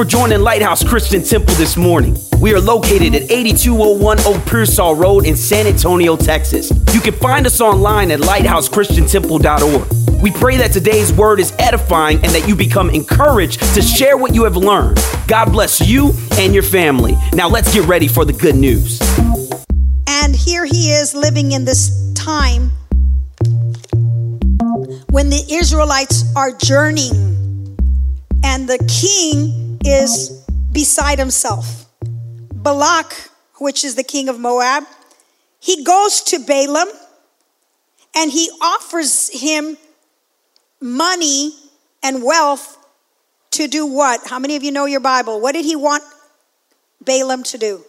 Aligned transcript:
for 0.00 0.06
joining 0.06 0.40
Lighthouse 0.40 0.82
Christian 0.82 1.22
Temple 1.22 1.54
this 1.56 1.76
morning. 1.76 2.16
We 2.40 2.54
are 2.54 2.60
located 2.60 3.14
at 3.14 3.30
8201 3.30 4.20
Old 4.20 4.46
Pearsall 4.46 4.94
Road 4.94 5.26
in 5.26 5.36
San 5.36 5.66
Antonio, 5.66 6.16
Texas. 6.16 6.72
You 6.94 7.02
can 7.02 7.12
find 7.12 7.44
us 7.44 7.60
online 7.60 8.10
at 8.10 8.20
lighthousechristiantemple.org. 8.20 10.22
We 10.22 10.30
pray 10.30 10.56
that 10.56 10.72
today's 10.72 11.12
word 11.12 11.38
is 11.38 11.52
edifying 11.58 12.16
and 12.24 12.32
that 12.32 12.48
you 12.48 12.56
become 12.56 12.88
encouraged 12.88 13.60
to 13.74 13.82
share 13.82 14.16
what 14.16 14.34
you 14.34 14.44
have 14.44 14.56
learned. 14.56 14.98
God 15.26 15.52
bless 15.52 15.86
you 15.86 16.14
and 16.38 16.54
your 16.54 16.62
family. 16.62 17.14
Now 17.34 17.50
let's 17.50 17.74
get 17.74 17.86
ready 17.86 18.08
for 18.08 18.24
the 18.24 18.32
good 18.32 18.56
news. 18.56 19.02
And 20.06 20.34
here 20.34 20.64
he 20.64 20.92
is 20.92 21.14
living 21.14 21.52
in 21.52 21.66
this 21.66 22.10
time 22.14 22.72
when 25.10 25.28
the 25.28 25.44
Israelites 25.50 26.24
are 26.34 26.52
journeying 26.52 27.36
and 28.42 28.66
the 28.66 28.78
king 28.88 29.59
is 29.84 30.44
beside 30.72 31.18
himself. 31.18 31.86
Balak, 32.54 33.14
which 33.58 33.84
is 33.84 33.94
the 33.94 34.04
king 34.04 34.28
of 34.28 34.38
Moab, 34.38 34.84
he 35.58 35.84
goes 35.84 36.22
to 36.22 36.38
Balaam 36.38 36.88
and 38.14 38.30
he 38.30 38.50
offers 38.60 39.30
him 39.32 39.76
money 40.80 41.52
and 42.02 42.22
wealth 42.22 42.78
to 43.52 43.68
do 43.68 43.86
what? 43.86 44.26
How 44.26 44.38
many 44.38 44.56
of 44.56 44.62
you 44.62 44.72
know 44.72 44.86
your 44.86 45.00
Bible? 45.00 45.40
What 45.40 45.52
did 45.52 45.64
he 45.64 45.76
want 45.76 46.02
Balaam 47.04 47.42
to 47.44 47.58
do? 47.58 47.84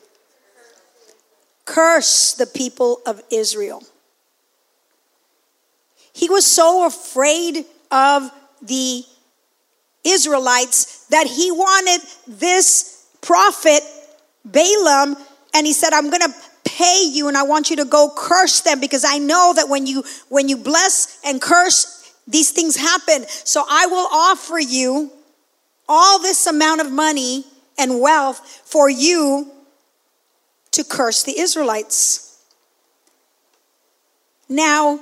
Curse 1.65 2.33
the 2.33 2.47
people 2.47 3.01
of 3.05 3.21
Israel. 3.31 3.83
He 6.13 6.29
was 6.29 6.45
so 6.45 6.85
afraid 6.85 7.65
of 7.89 8.29
the 8.61 9.05
Israelites 10.03 11.05
that 11.07 11.27
he 11.27 11.51
wanted 11.51 12.01
this 12.27 13.07
prophet, 13.21 13.81
Balaam, 14.45 15.15
and 15.53 15.67
he 15.67 15.73
said, 15.73 15.93
I'm 15.93 16.09
going 16.09 16.21
to 16.21 16.33
pay 16.63 17.03
you 17.11 17.27
and 17.27 17.37
I 17.37 17.43
want 17.43 17.69
you 17.69 17.75
to 17.77 17.85
go 17.85 18.11
curse 18.15 18.61
them 18.61 18.79
because 18.79 19.03
I 19.05 19.17
know 19.17 19.53
that 19.55 19.67
when 19.67 19.85
you 19.85 20.03
when 20.29 20.47
you 20.47 20.57
bless 20.57 21.19
and 21.25 21.41
curse 21.41 22.13
these 22.27 22.51
things 22.51 22.75
happen. 22.75 23.25
So 23.27 23.63
I 23.69 23.87
will 23.87 24.07
offer 24.11 24.59
you 24.59 25.11
all 25.89 26.19
this 26.19 26.47
amount 26.47 26.81
of 26.81 26.91
money 26.91 27.45
and 27.77 27.99
wealth 27.99 28.61
for 28.65 28.89
you 28.89 29.51
to 30.71 30.83
curse 30.83 31.23
the 31.23 31.37
Israelites. 31.37 32.39
Now, 34.47 34.99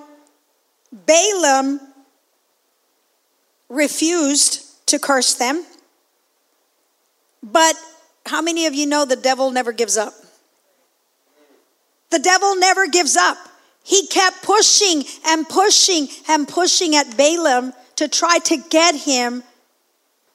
Balaam 0.91 1.79
refused 3.67 4.68
to 4.89 4.99
curse 4.99 5.35
them. 5.35 5.65
But 7.41 7.75
how 8.25 8.41
many 8.41 8.65
of 8.65 8.73
you 8.73 8.85
know 8.85 9.05
the 9.05 9.15
devil 9.15 9.51
never 9.51 9.71
gives 9.71 9.97
up? 9.97 10.13
The 12.11 12.19
devil 12.19 12.55
never 12.55 12.87
gives 12.87 13.15
up. 13.15 13.37
He 13.83 14.07
kept 14.07 14.43
pushing 14.43 15.03
and 15.25 15.47
pushing 15.47 16.07
and 16.27 16.47
pushing 16.47 16.95
at 16.95 17.15
Balaam 17.17 17.73
to 17.95 18.07
try 18.07 18.39
to 18.39 18.57
get 18.69 18.95
him 18.95 19.43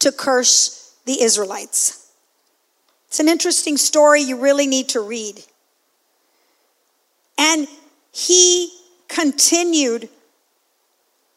to 0.00 0.12
curse 0.12 0.94
the 1.04 1.22
Israelites. 1.22 2.10
It's 3.08 3.20
an 3.20 3.28
interesting 3.28 3.76
story 3.76 4.22
you 4.22 4.40
really 4.40 4.66
need 4.66 4.90
to 4.90 5.00
read. 5.00 5.40
And 7.38 7.68
he 8.12 8.72
continued 9.08 10.08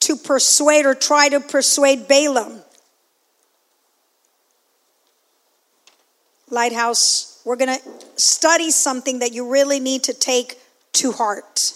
to 0.01 0.15
persuade 0.15 0.85
or 0.85 0.95
try 0.95 1.29
to 1.29 1.39
persuade 1.39 2.07
Balaam. 2.07 2.61
Lighthouse, 6.49 7.41
we're 7.45 7.55
going 7.55 7.77
to 7.77 7.83
study 8.15 8.71
something 8.71 9.19
that 9.19 9.33
you 9.33 9.51
really 9.51 9.79
need 9.79 10.03
to 10.03 10.13
take 10.13 10.59
to 10.93 11.11
heart. 11.11 11.73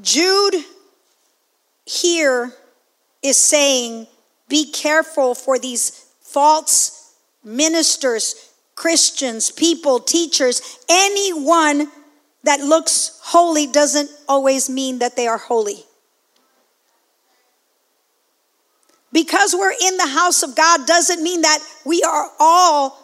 Jude 0.00 0.54
here 1.84 2.52
is 3.22 3.36
saying, 3.36 4.06
be 4.48 4.70
careful 4.70 5.34
for 5.34 5.58
these 5.58 6.06
false 6.20 7.14
ministers, 7.44 8.52
Christians, 8.74 9.50
people, 9.50 10.00
teachers, 10.00 10.78
anyone 10.88 11.88
that 12.44 12.60
looks 12.60 13.20
holy 13.22 13.66
doesn't 13.66 14.10
always 14.28 14.70
mean 14.70 14.98
that 15.00 15.16
they 15.16 15.26
are 15.26 15.38
holy. 15.38 15.84
Because 19.12 19.54
we're 19.54 19.72
in 19.72 19.96
the 19.98 20.06
house 20.06 20.42
of 20.42 20.56
God 20.56 20.86
doesn't 20.86 21.22
mean 21.22 21.42
that 21.42 21.58
we 21.84 22.02
are 22.02 22.30
all 22.38 22.98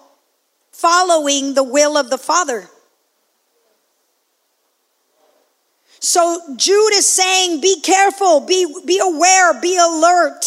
following 0.73 1.55
the 1.55 1.63
will 1.63 1.99
of 1.99 2.09
the 2.09 2.19
Father. 2.19 2.69
So 6.01 6.41
Jude 6.57 6.93
is 6.95 7.07
saying, 7.07 7.61
be 7.61 7.81
careful, 7.81 8.41
be, 8.41 8.67
be 8.87 8.99
aware, 8.99 9.61
be 9.61 9.77
alert. 9.77 10.45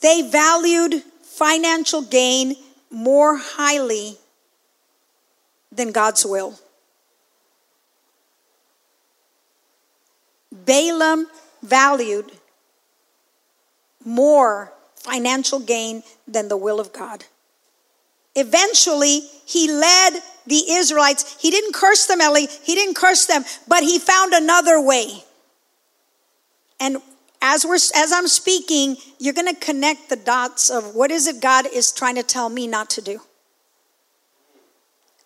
They 0.00 0.22
valued 0.22 1.02
financial 1.22 2.02
gain 2.02 2.56
more 2.90 3.36
highly 3.36 4.16
than 5.70 5.92
God's 5.92 6.24
will. 6.24 6.58
Balaam 10.64 11.26
valued 11.62 12.32
more 14.04 14.72
financial 14.96 15.58
gain 15.58 16.02
than 16.26 16.48
the 16.48 16.56
will 16.56 16.80
of 16.80 16.92
God. 16.92 17.24
Eventually, 18.34 19.20
he 19.46 19.70
led 19.70 20.20
the 20.46 20.70
Israelites. 20.70 21.36
He 21.40 21.50
didn't 21.50 21.74
curse 21.74 22.06
them, 22.06 22.20
Ellie. 22.20 22.48
He 22.64 22.74
didn't 22.74 22.94
curse 22.94 23.26
them, 23.26 23.44
but 23.68 23.82
he 23.82 23.98
found 23.98 24.32
another 24.32 24.80
way. 24.80 25.24
And 26.80 26.98
as 27.40 27.64
we're 27.64 27.74
as 27.74 28.12
I'm 28.12 28.26
speaking, 28.26 28.96
you're 29.18 29.34
going 29.34 29.52
to 29.52 29.60
connect 29.60 30.08
the 30.08 30.16
dots 30.16 30.70
of 30.70 30.94
what 30.94 31.10
is 31.10 31.26
it 31.26 31.40
God 31.40 31.66
is 31.72 31.92
trying 31.92 32.16
to 32.16 32.22
tell 32.22 32.48
me 32.48 32.66
not 32.66 32.90
to 32.90 33.02
do. 33.02 33.20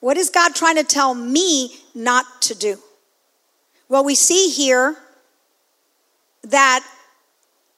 What 0.00 0.16
is 0.16 0.28
God 0.31 0.54
trying 0.54 0.77
to 0.77 0.84
tell 0.84 1.15
me 1.15 1.77
not 1.94 2.43
to 2.43 2.54
do? 2.54 2.78
Well, 3.88 4.04
we 4.04 4.15
see 4.15 4.50
here 4.50 4.97
that 6.43 6.87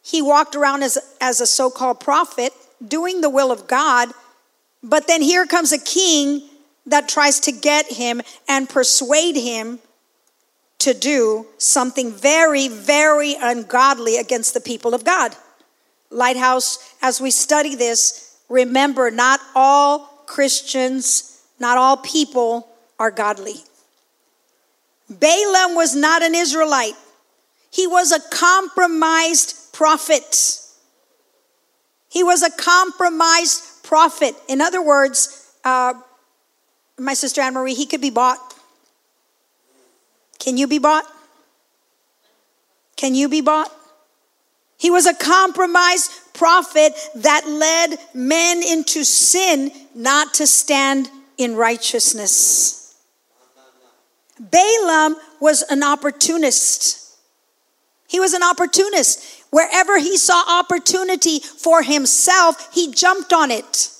he 0.02 0.22
walked 0.22 0.54
around 0.54 0.82
as, 0.82 0.98
as 1.20 1.40
a 1.40 1.46
so 1.46 1.70
called 1.70 2.00
prophet, 2.00 2.52
doing 2.86 3.20
the 3.20 3.30
will 3.30 3.52
of 3.52 3.66
God, 3.66 4.10
but 4.82 5.06
then 5.06 5.22
here 5.22 5.46
comes 5.46 5.72
a 5.72 5.78
king 5.78 6.48
that 6.86 7.08
tries 7.08 7.40
to 7.40 7.52
get 7.52 7.92
him 7.92 8.22
and 8.48 8.68
persuade 8.68 9.36
him 9.36 9.78
to 10.78 10.94
do 10.94 11.46
something 11.58 12.10
very, 12.10 12.68
very 12.68 13.36
ungodly 13.38 14.16
against 14.16 14.54
the 14.54 14.60
people 14.60 14.94
of 14.94 15.04
God. 15.04 15.36
Lighthouse, 16.10 16.94
as 17.02 17.20
we 17.20 17.30
study 17.30 17.74
this, 17.74 18.38
remember 18.48 19.10
not 19.10 19.40
all 19.54 19.98
Christians 20.26 21.30
not 21.60 21.76
all 21.76 21.98
people 21.98 22.66
are 22.98 23.10
godly. 23.10 23.56
Balaam 25.08 25.74
was 25.74 25.94
not 25.94 26.22
an 26.22 26.34
Israelite, 26.34 26.94
he 27.70 27.86
was 27.86 28.12
a 28.12 28.20
compromised 28.20 29.72
prophet. 29.72 30.60
He 32.08 32.24
was 32.24 32.42
a 32.42 32.50
compromised 32.50 33.84
prophet. 33.84 34.34
In 34.48 34.60
other 34.60 34.82
words, 34.82 35.52
uh, 35.64 35.94
my 36.98 37.14
sister 37.14 37.40
Anne 37.40 37.54
Marie, 37.54 37.74
he 37.74 37.86
could 37.86 38.00
be 38.00 38.10
bought. 38.10 38.38
Can 40.38 40.56
you 40.56 40.66
be 40.66 40.78
bought? 40.78 41.04
Can 42.96 43.14
you 43.14 43.28
be 43.28 43.40
bought? 43.40 43.70
He 44.76 44.90
was 44.90 45.06
a 45.06 45.14
compromised 45.14 46.10
prophet 46.34 46.94
that 47.16 47.46
led 47.46 47.98
men 48.14 48.62
into 48.62 49.04
sin, 49.04 49.70
not 49.94 50.34
to 50.34 50.46
stand 50.46 51.10
in 51.36 51.54
righteousness. 51.54 52.96
Balaam 54.38 55.16
was 55.38 55.62
an 55.62 55.82
opportunist. 55.82 56.99
He 58.10 58.18
was 58.18 58.32
an 58.32 58.42
opportunist. 58.42 59.44
Wherever 59.50 59.96
he 60.00 60.16
saw 60.16 60.42
opportunity 60.58 61.38
for 61.38 61.84
himself, 61.84 62.74
he 62.74 62.92
jumped 62.92 63.32
on 63.32 63.52
it. 63.52 63.90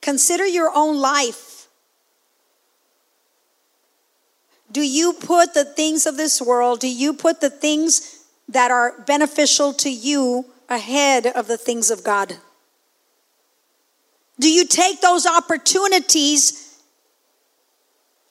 Consider 0.00 0.46
your 0.46 0.72
own 0.74 0.96
life. 0.96 1.68
Do 4.72 4.80
you 4.80 5.12
put 5.12 5.52
the 5.52 5.66
things 5.66 6.06
of 6.06 6.16
this 6.16 6.40
world, 6.40 6.80
do 6.80 6.88
you 6.88 7.12
put 7.12 7.42
the 7.42 7.50
things 7.50 8.24
that 8.48 8.70
are 8.70 8.98
beneficial 9.02 9.74
to 9.74 9.90
you 9.90 10.46
ahead 10.70 11.26
of 11.26 11.48
the 11.48 11.58
things 11.58 11.90
of 11.90 12.02
God? 12.02 12.38
Do 14.40 14.50
you 14.50 14.66
take 14.66 15.02
those 15.02 15.26
opportunities 15.26 16.80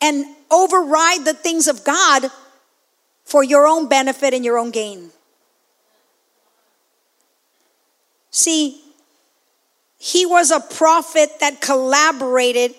and 0.01 0.25
override 0.49 1.23
the 1.23 1.35
things 1.35 1.67
of 1.67 1.83
God 1.83 2.31
for 3.25 3.44
your 3.44 3.68
own 3.68 3.89
benefit 3.89 4.33
and 4.33 4.45
your 4.45 4.57
own 4.57 4.72
gain? 4.72 5.10
See, 8.31 8.81
he 9.98 10.25
was 10.25 10.51
a 10.51 10.60
prophet 10.60 11.30
that 11.39 11.62
collaborated, 11.62 12.75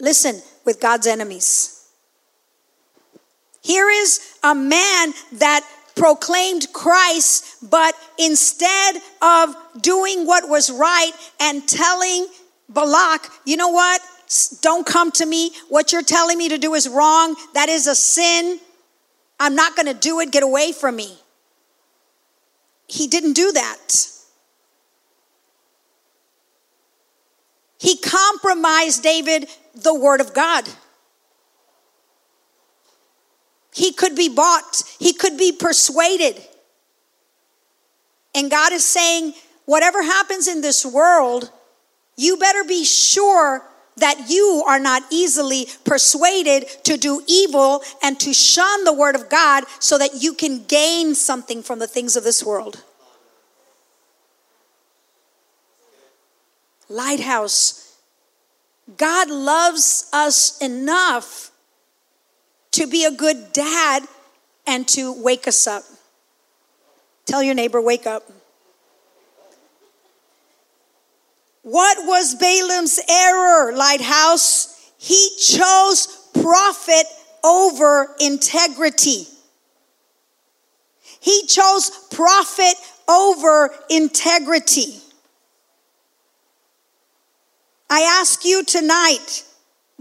listen, 0.00 0.42
with 0.64 0.80
God's 0.80 1.06
enemies. 1.06 1.88
Here 3.62 3.88
is 3.88 4.36
a 4.42 4.54
man 4.54 5.14
that 5.32 5.64
proclaimed 5.94 6.66
Christ, 6.72 7.70
but 7.70 7.94
instead 8.18 8.96
of 9.20 9.54
doing 9.80 10.26
what 10.26 10.48
was 10.48 10.70
right 10.70 11.12
and 11.40 11.66
telling 11.68 12.26
Balak, 12.68 13.28
you 13.44 13.56
know 13.56 13.68
what? 13.68 14.00
Don't 14.62 14.86
come 14.86 15.12
to 15.12 15.26
me. 15.26 15.52
What 15.68 15.92
you're 15.92 16.02
telling 16.02 16.38
me 16.38 16.48
to 16.48 16.58
do 16.58 16.74
is 16.74 16.88
wrong. 16.88 17.36
That 17.54 17.68
is 17.68 17.86
a 17.86 17.94
sin. 17.94 18.58
I'm 19.42 19.56
not 19.56 19.74
going 19.74 19.86
to 19.86 19.94
do 19.94 20.20
it. 20.20 20.30
Get 20.30 20.44
away 20.44 20.70
from 20.70 20.94
me. 20.94 21.18
He 22.86 23.08
didn't 23.08 23.32
do 23.32 23.50
that. 23.50 24.06
He 27.80 27.96
compromised 27.96 29.02
David 29.02 29.48
the 29.74 29.92
word 29.92 30.20
of 30.20 30.32
God. 30.32 30.68
He 33.74 33.92
could 33.92 34.14
be 34.14 34.28
bought, 34.28 34.84
he 35.00 35.12
could 35.12 35.36
be 35.36 35.50
persuaded. 35.50 36.40
And 38.36 38.48
God 38.48 38.72
is 38.72 38.86
saying, 38.86 39.34
whatever 39.64 40.04
happens 40.04 40.46
in 40.46 40.60
this 40.60 40.86
world, 40.86 41.50
you 42.16 42.36
better 42.36 42.62
be 42.62 42.84
sure 42.84 43.64
that 43.96 44.28
you 44.28 44.64
are 44.66 44.78
not 44.78 45.02
easily 45.10 45.66
persuaded 45.84 46.66
to 46.84 46.96
do 46.96 47.22
evil 47.26 47.82
and 48.02 48.18
to 48.20 48.32
shun 48.32 48.84
the 48.84 48.92
word 48.92 49.14
of 49.14 49.28
God 49.28 49.64
so 49.78 49.98
that 49.98 50.22
you 50.22 50.34
can 50.34 50.64
gain 50.64 51.14
something 51.14 51.62
from 51.62 51.78
the 51.78 51.86
things 51.86 52.16
of 52.16 52.24
this 52.24 52.44
world. 52.44 52.82
Lighthouse, 56.88 57.96
God 58.96 59.30
loves 59.30 60.08
us 60.12 60.58
enough 60.58 61.50
to 62.72 62.86
be 62.86 63.04
a 63.04 63.10
good 63.10 63.52
dad 63.52 64.04
and 64.66 64.86
to 64.88 65.12
wake 65.12 65.46
us 65.46 65.66
up. 65.66 65.84
Tell 67.24 67.42
your 67.42 67.54
neighbor, 67.54 67.80
wake 67.80 68.06
up. 68.06 68.30
What 71.62 71.98
was 72.06 72.34
Balaam's 72.34 73.00
error, 73.08 73.74
Lighthouse? 73.74 74.92
He 74.98 75.30
chose 75.38 76.06
profit 76.40 77.06
over 77.44 78.14
integrity. 78.20 79.26
He 81.20 81.46
chose 81.46 81.90
profit 82.10 82.74
over 83.08 83.70
integrity. 83.88 84.96
I 87.88 88.18
ask 88.20 88.44
you 88.44 88.64
tonight 88.64 89.44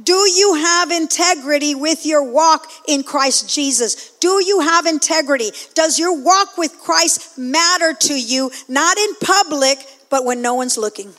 do 0.02 0.14
you 0.14 0.56
have 0.56 0.90
integrity 0.90 1.76
with 1.76 2.08
your 2.08 2.24
walk 2.24 2.72
in 2.88 3.04
Christ 3.04 3.54
Jesus? 3.54 4.12
Do 4.20 4.44
you 4.44 4.62
have 4.62 4.88
integrity? 4.88 5.52
Does 5.76 6.00
your 6.00 6.24
walk 6.24 6.58
with 6.58 6.80
Christ 6.80 7.38
matter 7.38 7.94
to 7.94 8.20
you, 8.20 8.52
not 8.68 8.98
in 8.98 9.14
public, 9.22 9.78
but 10.10 10.26
when 10.26 10.42
no 10.42 10.56
one's 10.56 10.78
looking? 10.78 11.14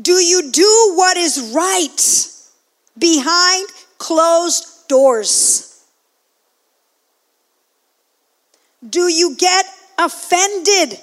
Do 0.00 0.12
you 0.12 0.50
do 0.50 0.92
what 0.94 1.16
is 1.16 1.52
right 1.54 2.28
behind 2.98 3.68
closed 3.98 4.88
doors? 4.88 5.84
Do 8.88 9.08
you 9.08 9.36
get 9.36 9.64
offended 9.98 10.98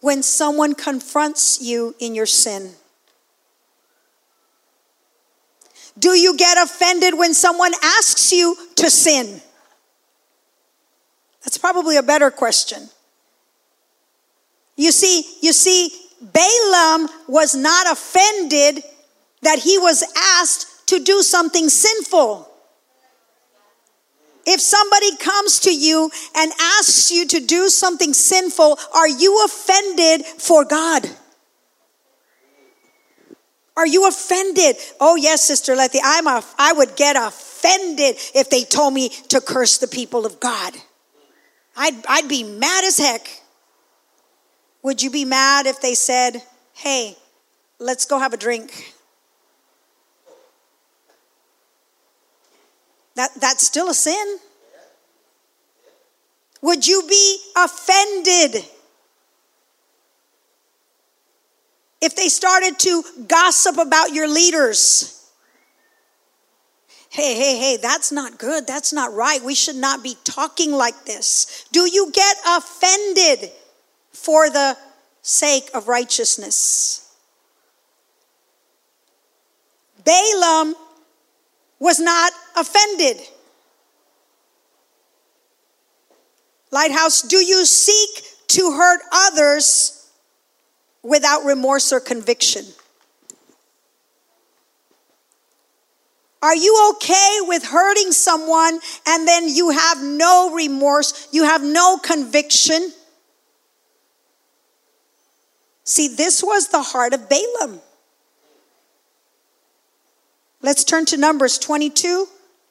when 0.00 0.22
someone 0.22 0.74
confronts 0.74 1.62
you 1.62 1.94
in 1.98 2.14
your 2.14 2.26
sin? 2.26 2.72
Do 5.98 6.10
you 6.10 6.36
get 6.36 6.58
offended 6.58 7.14
when 7.16 7.32
someone 7.34 7.72
asks 7.82 8.32
you 8.32 8.56
to 8.76 8.90
sin? 8.90 9.40
That's 11.42 11.56
probably 11.56 11.96
a 11.96 12.02
better 12.02 12.30
question. 12.30 12.88
You 14.76 14.92
see, 14.92 15.24
you 15.40 15.52
see, 15.52 15.90
Balaam 16.32 17.08
was 17.28 17.54
not 17.54 17.90
offended 17.90 18.82
that 19.42 19.58
he 19.58 19.78
was 19.78 20.02
asked 20.40 20.88
to 20.88 20.98
do 21.00 21.22
something 21.22 21.68
sinful. 21.68 22.50
If 24.46 24.60
somebody 24.60 25.16
comes 25.16 25.60
to 25.60 25.74
you 25.74 26.10
and 26.36 26.52
asks 26.60 27.10
you 27.10 27.26
to 27.28 27.40
do 27.40 27.68
something 27.68 28.12
sinful, 28.12 28.78
are 28.94 29.08
you 29.08 29.44
offended 29.44 30.24
for 30.24 30.64
God? 30.64 31.08
Are 33.76 33.86
you 33.86 34.06
offended? 34.06 34.76
Oh 35.00 35.16
yes, 35.16 35.42
Sister 35.42 35.74
Letty, 35.74 35.98
I'm 36.02 36.28
I 36.28 36.72
would 36.76 36.94
get 36.96 37.16
offended 37.16 38.16
if 38.34 38.48
they 38.50 38.64
told 38.64 38.94
me 38.94 39.08
to 39.28 39.40
curse 39.40 39.78
the 39.78 39.88
people 39.88 40.26
of 40.26 40.40
God. 40.40 40.74
I'd, 41.76 42.06
I'd 42.06 42.28
be 42.28 42.44
mad 42.44 42.84
as 42.84 42.98
heck. 42.98 43.42
Would 44.84 45.02
you 45.02 45.10
be 45.10 45.24
mad 45.24 45.66
if 45.66 45.80
they 45.80 45.94
said, 45.94 46.42
hey, 46.74 47.16
let's 47.78 48.04
go 48.04 48.18
have 48.18 48.34
a 48.34 48.36
drink? 48.36 48.94
That, 53.16 53.30
that's 53.40 53.66
still 53.66 53.88
a 53.88 53.94
sin. 53.94 54.38
Would 56.60 56.86
you 56.86 57.02
be 57.08 57.38
offended 57.56 58.62
if 62.02 62.14
they 62.14 62.28
started 62.28 62.78
to 62.80 63.02
gossip 63.26 63.78
about 63.78 64.12
your 64.12 64.28
leaders? 64.28 65.30
Hey, 67.08 67.34
hey, 67.36 67.56
hey, 67.56 67.78
that's 67.80 68.12
not 68.12 68.38
good. 68.38 68.66
That's 68.66 68.92
not 68.92 69.14
right. 69.14 69.42
We 69.42 69.54
should 69.54 69.76
not 69.76 70.02
be 70.02 70.16
talking 70.24 70.72
like 70.72 71.06
this. 71.06 71.64
Do 71.72 71.88
you 71.90 72.10
get 72.12 72.36
offended 72.46 73.50
for 74.14 74.48
the 74.48 74.76
sake 75.20 75.68
of 75.74 75.88
righteousness. 75.88 77.14
Balaam 80.04 80.74
was 81.78 82.00
not 82.00 82.32
offended. 82.56 83.20
Lighthouse, 86.70 87.22
do 87.22 87.36
you 87.36 87.64
seek 87.64 88.24
to 88.48 88.72
hurt 88.72 89.00
others 89.12 90.10
without 91.02 91.44
remorse 91.44 91.92
or 91.92 92.00
conviction? 92.00 92.64
Are 96.42 96.54
you 96.54 96.92
okay 96.92 97.38
with 97.42 97.64
hurting 97.64 98.12
someone 98.12 98.78
and 99.06 99.26
then 99.26 99.48
you 99.48 99.70
have 99.70 100.02
no 100.02 100.52
remorse, 100.52 101.28
you 101.32 101.44
have 101.44 101.62
no 101.62 101.96
conviction? 101.96 102.92
See, 105.84 106.08
this 106.08 106.42
was 106.42 106.68
the 106.68 106.82
heart 106.82 107.12
of 107.12 107.28
Balaam. 107.28 107.80
Let's 110.62 110.82
turn 110.82 111.04
to 111.06 111.16
Numbers 111.16 111.58
22 111.58 112.26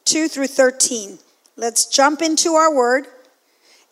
2 0.05 0.27
through 0.27 0.47
13. 0.47 1.19
Let's 1.55 1.85
jump 1.85 2.21
into 2.21 2.53
our 2.53 2.73
word. 2.73 3.05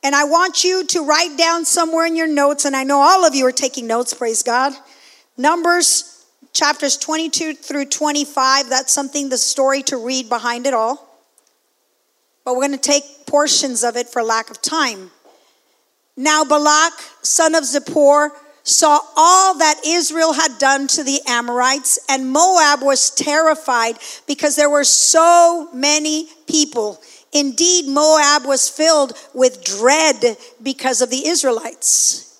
And 0.03 0.15
I 0.15 0.23
want 0.23 0.63
you 0.63 0.85
to 0.87 1.05
write 1.05 1.37
down 1.37 1.63
somewhere 1.63 2.05
in 2.05 2.15
your 2.15 2.27
notes, 2.27 2.65
and 2.65 2.75
I 2.75 2.83
know 2.83 2.99
all 2.99 3.23
of 3.23 3.35
you 3.35 3.45
are 3.45 3.51
taking 3.51 3.85
notes, 3.85 4.13
praise 4.13 4.41
God. 4.41 4.73
Numbers 5.37 6.25
chapters 6.53 6.97
22 6.97 7.53
through 7.53 7.85
25, 7.85 8.69
that's 8.69 8.91
something, 8.91 9.29
the 9.29 9.37
story 9.37 9.83
to 9.83 9.97
read 9.97 10.27
behind 10.27 10.65
it 10.65 10.73
all. 10.73 11.07
But 12.43 12.55
we're 12.55 12.67
going 12.67 12.79
to 12.79 12.89
take 12.89 13.03
portions 13.27 13.83
of 13.83 13.95
it 13.95 14.09
for 14.09 14.23
lack 14.23 14.49
of 14.49 14.61
time. 14.61 15.11
Now, 16.17 16.43
Balak, 16.43 16.93
son 17.21 17.55
of 17.55 17.63
Zippor, 17.63 18.31
saw 18.63 18.99
all 19.15 19.57
that 19.57 19.81
Israel 19.85 20.33
had 20.33 20.57
done 20.59 20.87
to 20.87 21.03
the 21.03 21.19
Amorites, 21.27 21.99
and 22.07 22.31
Moab 22.31 22.81
was 22.81 23.09
terrified 23.09 23.95
because 24.27 24.55
there 24.55 24.69
were 24.69 24.83
so 24.83 25.69
many 25.73 26.27
people. 26.47 27.01
Indeed, 27.33 27.87
Moab 27.87 28.45
was 28.45 28.69
filled 28.69 29.13
with 29.33 29.63
dread 29.63 30.37
because 30.61 31.01
of 31.01 31.09
the 31.09 31.27
Israelites. 31.27 32.39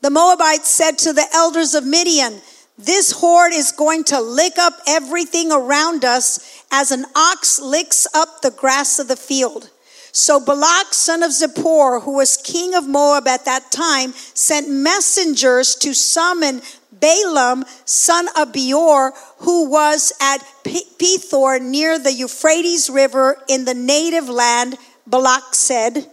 The 0.00 0.10
Moabites 0.10 0.68
said 0.68 0.98
to 0.98 1.12
the 1.12 1.26
elders 1.34 1.74
of 1.74 1.84
Midian, 1.84 2.40
This 2.76 3.12
horde 3.12 3.52
is 3.52 3.72
going 3.72 4.04
to 4.04 4.20
lick 4.20 4.58
up 4.58 4.74
everything 4.86 5.50
around 5.50 6.04
us 6.04 6.64
as 6.70 6.92
an 6.92 7.04
ox 7.16 7.58
licks 7.60 8.06
up 8.14 8.42
the 8.42 8.50
grass 8.50 8.98
of 8.98 9.08
the 9.08 9.16
field. 9.16 9.70
So 10.18 10.40
Balak, 10.40 10.94
son 10.94 11.22
of 11.22 11.30
Zippor, 11.30 12.02
who 12.02 12.14
was 12.14 12.36
king 12.36 12.74
of 12.74 12.88
Moab 12.88 13.28
at 13.28 13.44
that 13.44 13.70
time, 13.70 14.12
sent 14.34 14.68
messengers 14.68 15.76
to 15.76 15.94
summon 15.94 16.60
Balaam, 16.90 17.64
son 17.84 18.26
of 18.36 18.52
Beor, 18.52 19.12
who 19.38 19.70
was 19.70 20.12
at 20.20 20.38
Pethor 20.64 21.62
near 21.62 22.00
the 22.00 22.12
Euphrates 22.12 22.90
River 22.90 23.40
in 23.48 23.64
the 23.64 23.74
native 23.74 24.28
land, 24.28 24.76
Balak 25.06 25.54
said, 25.54 26.10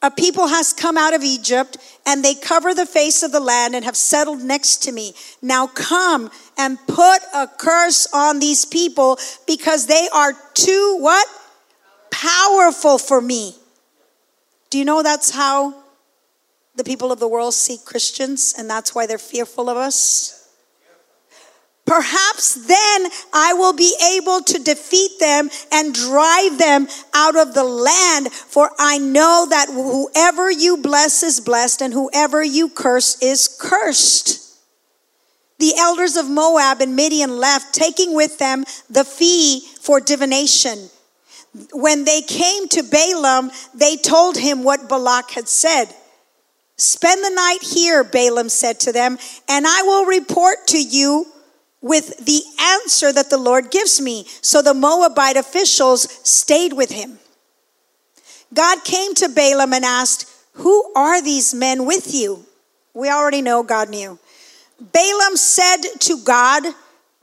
A 0.00 0.10
people 0.10 0.46
has 0.46 0.72
come 0.72 0.96
out 0.96 1.12
of 1.12 1.22
Egypt, 1.22 1.76
and 2.06 2.24
they 2.24 2.34
cover 2.34 2.72
the 2.72 2.86
face 2.86 3.22
of 3.22 3.30
the 3.30 3.40
land 3.40 3.74
and 3.74 3.84
have 3.84 3.94
settled 3.94 4.40
next 4.40 4.84
to 4.84 4.90
me. 4.90 5.12
Now 5.42 5.66
come 5.66 6.30
and 6.56 6.78
put 6.86 7.20
a 7.34 7.46
curse 7.58 8.06
on 8.14 8.38
these 8.38 8.64
people 8.64 9.18
because 9.46 9.86
they 9.86 10.08
are 10.14 10.32
too 10.54 10.96
what? 10.98 11.28
Powerful 12.12 12.98
for 12.98 13.20
me. 13.20 13.56
Do 14.70 14.78
you 14.78 14.84
know 14.84 15.02
that's 15.02 15.30
how 15.30 15.74
the 16.76 16.84
people 16.84 17.10
of 17.10 17.18
the 17.18 17.26
world 17.26 17.54
see 17.54 17.78
Christians 17.84 18.54
and 18.56 18.70
that's 18.70 18.94
why 18.94 19.06
they're 19.06 19.18
fearful 19.18 19.68
of 19.68 19.76
us? 19.76 20.38
Perhaps 21.84 22.66
then 22.66 23.10
I 23.32 23.54
will 23.54 23.72
be 23.72 23.94
able 24.14 24.40
to 24.40 24.62
defeat 24.62 25.18
them 25.18 25.50
and 25.72 25.92
drive 25.92 26.56
them 26.56 26.86
out 27.12 27.36
of 27.36 27.54
the 27.54 27.64
land. 27.64 28.32
For 28.32 28.70
I 28.78 28.98
know 28.98 29.46
that 29.50 29.68
whoever 29.68 30.50
you 30.50 30.76
bless 30.76 31.22
is 31.22 31.40
blessed, 31.40 31.82
and 31.82 31.92
whoever 31.92 32.42
you 32.42 32.68
curse 32.68 33.20
is 33.20 33.48
cursed. 33.60 34.58
The 35.58 35.74
elders 35.76 36.16
of 36.16 36.30
Moab 36.30 36.80
and 36.80 36.94
Midian 36.94 37.38
left, 37.38 37.74
taking 37.74 38.14
with 38.14 38.38
them 38.38 38.64
the 38.88 39.04
fee 39.04 39.66
for 39.80 40.00
divination. 40.00 40.88
When 41.72 42.04
they 42.04 42.22
came 42.22 42.68
to 42.68 42.82
Balaam, 42.82 43.50
they 43.74 43.96
told 43.96 44.38
him 44.38 44.64
what 44.64 44.88
Balak 44.88 45.32
had 45.32 45.48
said. 45.48 45.86
Spend 46.76 47.22
the 47.22 47.30
night 47.30 47.62
here, 47.62 48.02
Balaam 48.04 48.48
said 48.48 48.80
to 48.80 48.92
them, 48.92 49.18
and 49.48 49.66
I 49.66 49.82
will 49.82 50.06
report 50.06 50.66
to 50.68 50.82
you 50.82 51.26
with 51.82 52.24
the 52.24 52.42
answer 52.60 53.12
that 53.12 53.28
the 53.28 53.36
Lord 53.36 53.70
gives 53.70 54.00
me. 54.00 54.24
So 54.40 54.62
the 54.62 54.72
Moabite 54.72 55.36
officials 55.36 56.02
stayed 56.26 56.72
with 56.72 56.90
him. 56.90 57.18
God 58.54 58.84
came 58.84 59.14
to 59.14 59.28
Balaam 59.28 59.72
and 59.72 59.84
asked, 59.84 60.30
Who 60.54 60.92
are 60.94 61.20
these 61.20 61.54
men 61.54 61.84
with 61.84 62.14
you? 62.14 62.46
We 62.94 63.10
already 63.10 63.42
know 63.42 63.62
God 63.62 63.90
knew. 63.90 64.18
Balaam 64.80 65.36
said 65.36 65.82
to 66.00 66.18
God, 66.18 66.64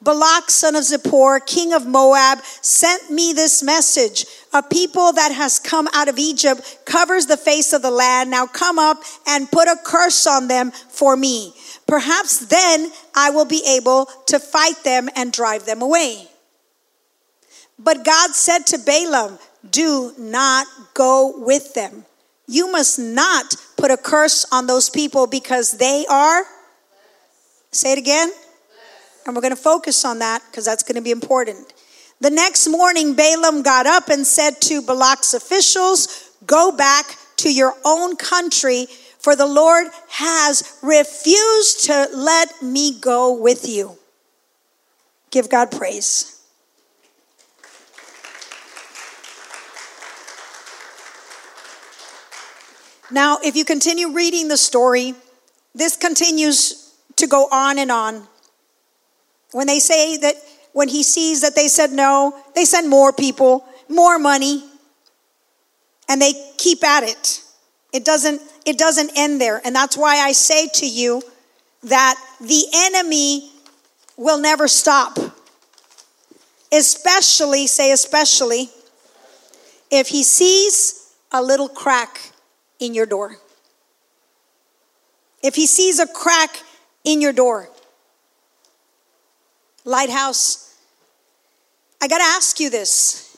Balak, 0.01 0.50
son 0.50 0.75
of 0.75 0.84
Zippor, 0.84 1.46
king 1.46 1.74
of 1.74 1.86
Moab, 1.86 2.39
sent 2.62 3.12
me 3.12 3.34
this 3.34 3.62
message. 3.62 4.25
A 4.53 4.63
people 4.63 5.12
that 5.12 5.34
has 5.34 5.60
come 5.60 5.89
out 5.94 6.08
of 6.08 6.18
Egypt 6.18 6.79
covers 6.86 7.25
the 7.25 7.36
face 7.36 7.74
of 7.74 7.82
the 7.82 7.91
land. 7.91 8.32
Now 8.32 8.48
come 8.48 8.79
up 8.79 9.03
and 9.27 9.51
put 9.51 9.68
a 9.68 9.75
curse 9.84 10.25
on 10.25 10.48
them 10.48 10.72
for 10.72 11.18
me. 11.18 11.53
Perhaps 11.86 12.48
then 12.48 12.91
I 13.13 13.32
will 13.32 13.46
be 13.46 13.62
able 13.68 14.06
to 14.27 14.39
fight 14.39 14.84
them 14.84 15.10
and 15.15 15.34
drive 15.34 15.65
them 15.65 15.82
away. 15.82 16.27
But 17.77 18.06
God 18.06 18.36
said 18.36 18.68
to 18.68 18.77
Balaam, 18.77 19.38
Do 19.70 20.13
not 20.18 20.68
go 20.94 21.34
with 21.38 21.74
them. 21.74 22.06
You 22.48 22.72
must 22.72 23.00
not 23.00 23.56
put 23.77 23.91
a 23.91 23.98
curse 23.98 24.46
on 24.51 24.65
those 24.68 24.89
people 24.89 25.27
because 25.27 25.74
they 25.74 26.06
are. 26.10 26.44
Say 27.72 27.94
it 27.94 27.98
again. 27.98 28.32
And 29.29 29.36
we're 29.36 29.43
going 29.43 29.55
to 29.55 29.62
focus 29.62 30.05
on 30.05 30.17
that 30.19 30.41
because 30.50 30.65
that's 30.65 30.81
going 30.81 30.95
to 30.95 31.03
be 31.03 31.12
important. 31.12 31.71
The 32.19 32.31
next 32.31 32.67
morning, 32.67 33.13
Balaam 33.13 33.62
got 33.62 33.86
up 33.86 34.09
and 34.09 34.25
said 34.25 34.59
to 34.62 34.81
Balak's 34.81 35.36
officials, 35.36 36.31
Go 36.48 36.71
back 36.71 37.15
to 37.38 37.53
your 37.53 37.75
own 37.86 38.15
country, 38.15 38.88
for 39.19 39.36
the 39.36 39.45
Lord 39.45 39.86
has 40.09 40.79
refused 40.81 41.86
to 41.86 42.09
let 42.12 42.63
me 42.63 43.00
go 43.00 43.39
with 43.39 43.69
you. 43.69 44.00
Give 45.29 45.48
God 45.48 45.69
praise. 45.69 46.41
Now, 53.12 53.38
if 53.43 53.55
you 53.55 53.63
continue 53.63 54.12
reading 54.12 54.48
the 54.48 54.57
story, 54.57 55.13
this 55.75 55.95
continues 55.95 56.95
to 57.17 57.27
go 57.27 57.48
on 57.51 57.77
and 57.77 57.91
on. 57.91 58.27
When 59.51 59.68
they 59.68 59.79
say 59.79 60.18
that, 60.18 60.36
when 60.74 60.88
he 60.88 61.03
sees 61.03 61.41
that 61.41 61.56
they 61.56 61.68
said 61.68 61.91
no, 61.91 62.39
they 62.56 62.65
send 62.65 62.89
more 62.89 63.12
people, 63.12 63.65
more 63.88 64.20
money, 64.20 64.63
and 66.08 66.22
they 66.22 66.34
keep 66.58 66.84
at 66.84 67.03
it. 67.03 67.41
It 67.91 68.06
doesn't, 68.06 68.41
it 68.65 68.77
doesn't 68.77 69.12
end 69.15 69.41
there. 69.41 69.62
And 69.65 69.75
that's 69.75 69.98
why 69.98 70.18
I 70.18 70.32
say 70.32 70.68
to 70.75 70.88
you 70.88 71.22
that 71.84 72.15
the 72.39 72.65
enemy 72.74 73.51
will 74.18 74.39
never 74.39 74.68
stop. 74.68 75.18
Especially, 76.72 77.65
say 77.65 77.91
especially, 77.91 78.70
if 79.89 80.10
he 80.10 80.24
sees 80.24 81.15
a 81.32 81.41
little 81.41 81.70
crack 81.70 82.32
in 82.79 82.94
your 82.94 83.06
door. 83.06 83.38
If 85.41 85.56
he 85.56 85.65
sees 85.65 86.00
a 86.00 86.08
crack 86.08 86.62
in 87.03 87.22
your 87.22 87.34
door. 87.34 87.70
Lighthouse, 89.89 90.75
I 92.00 92.08
got 92.08 92.19
to 92.19 92.24
ask 92.24 92.60
you 92.60 92.69
this. 92.69 93.36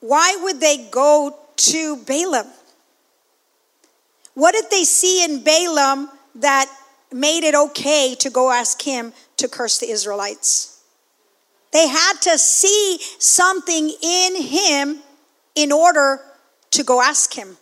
Why 0.00 0.38
would 0.42 0.60
they 0.60 0.86
go 0.90 1.34
to 1.56 1.96
Balaam? 2.04 2.46
What 4.34 4.52
did 4.52 4.66
they 4.70 4.84
see 4.84 5.24
in 5.24 5.42
Balaam 5.42 6.10
that 6.34 6.66
made 7.10 7.42
it 7.42 7.54
okay 7.54 8.14
to 8.16 8.28
go 8.28 8.52
ask 8.52 8.82
him 8.82 9.14
to 9.38 9.48
curse 9.48 9.78
the 9.78 9.88
Israelites? 9.90 10.82
They 11.72 11.88
had 11.88 12.20
to 12.22 12.36
see 12.36 12.98
something 13.18 13.90
in 14.02 14.42
him 14.42 14.98
in 15.54 15.72
order 15.72 16.20
to 16.72 16.84
go 16.84 17.00
ask 17.00 17.32
him. 17.32 17.56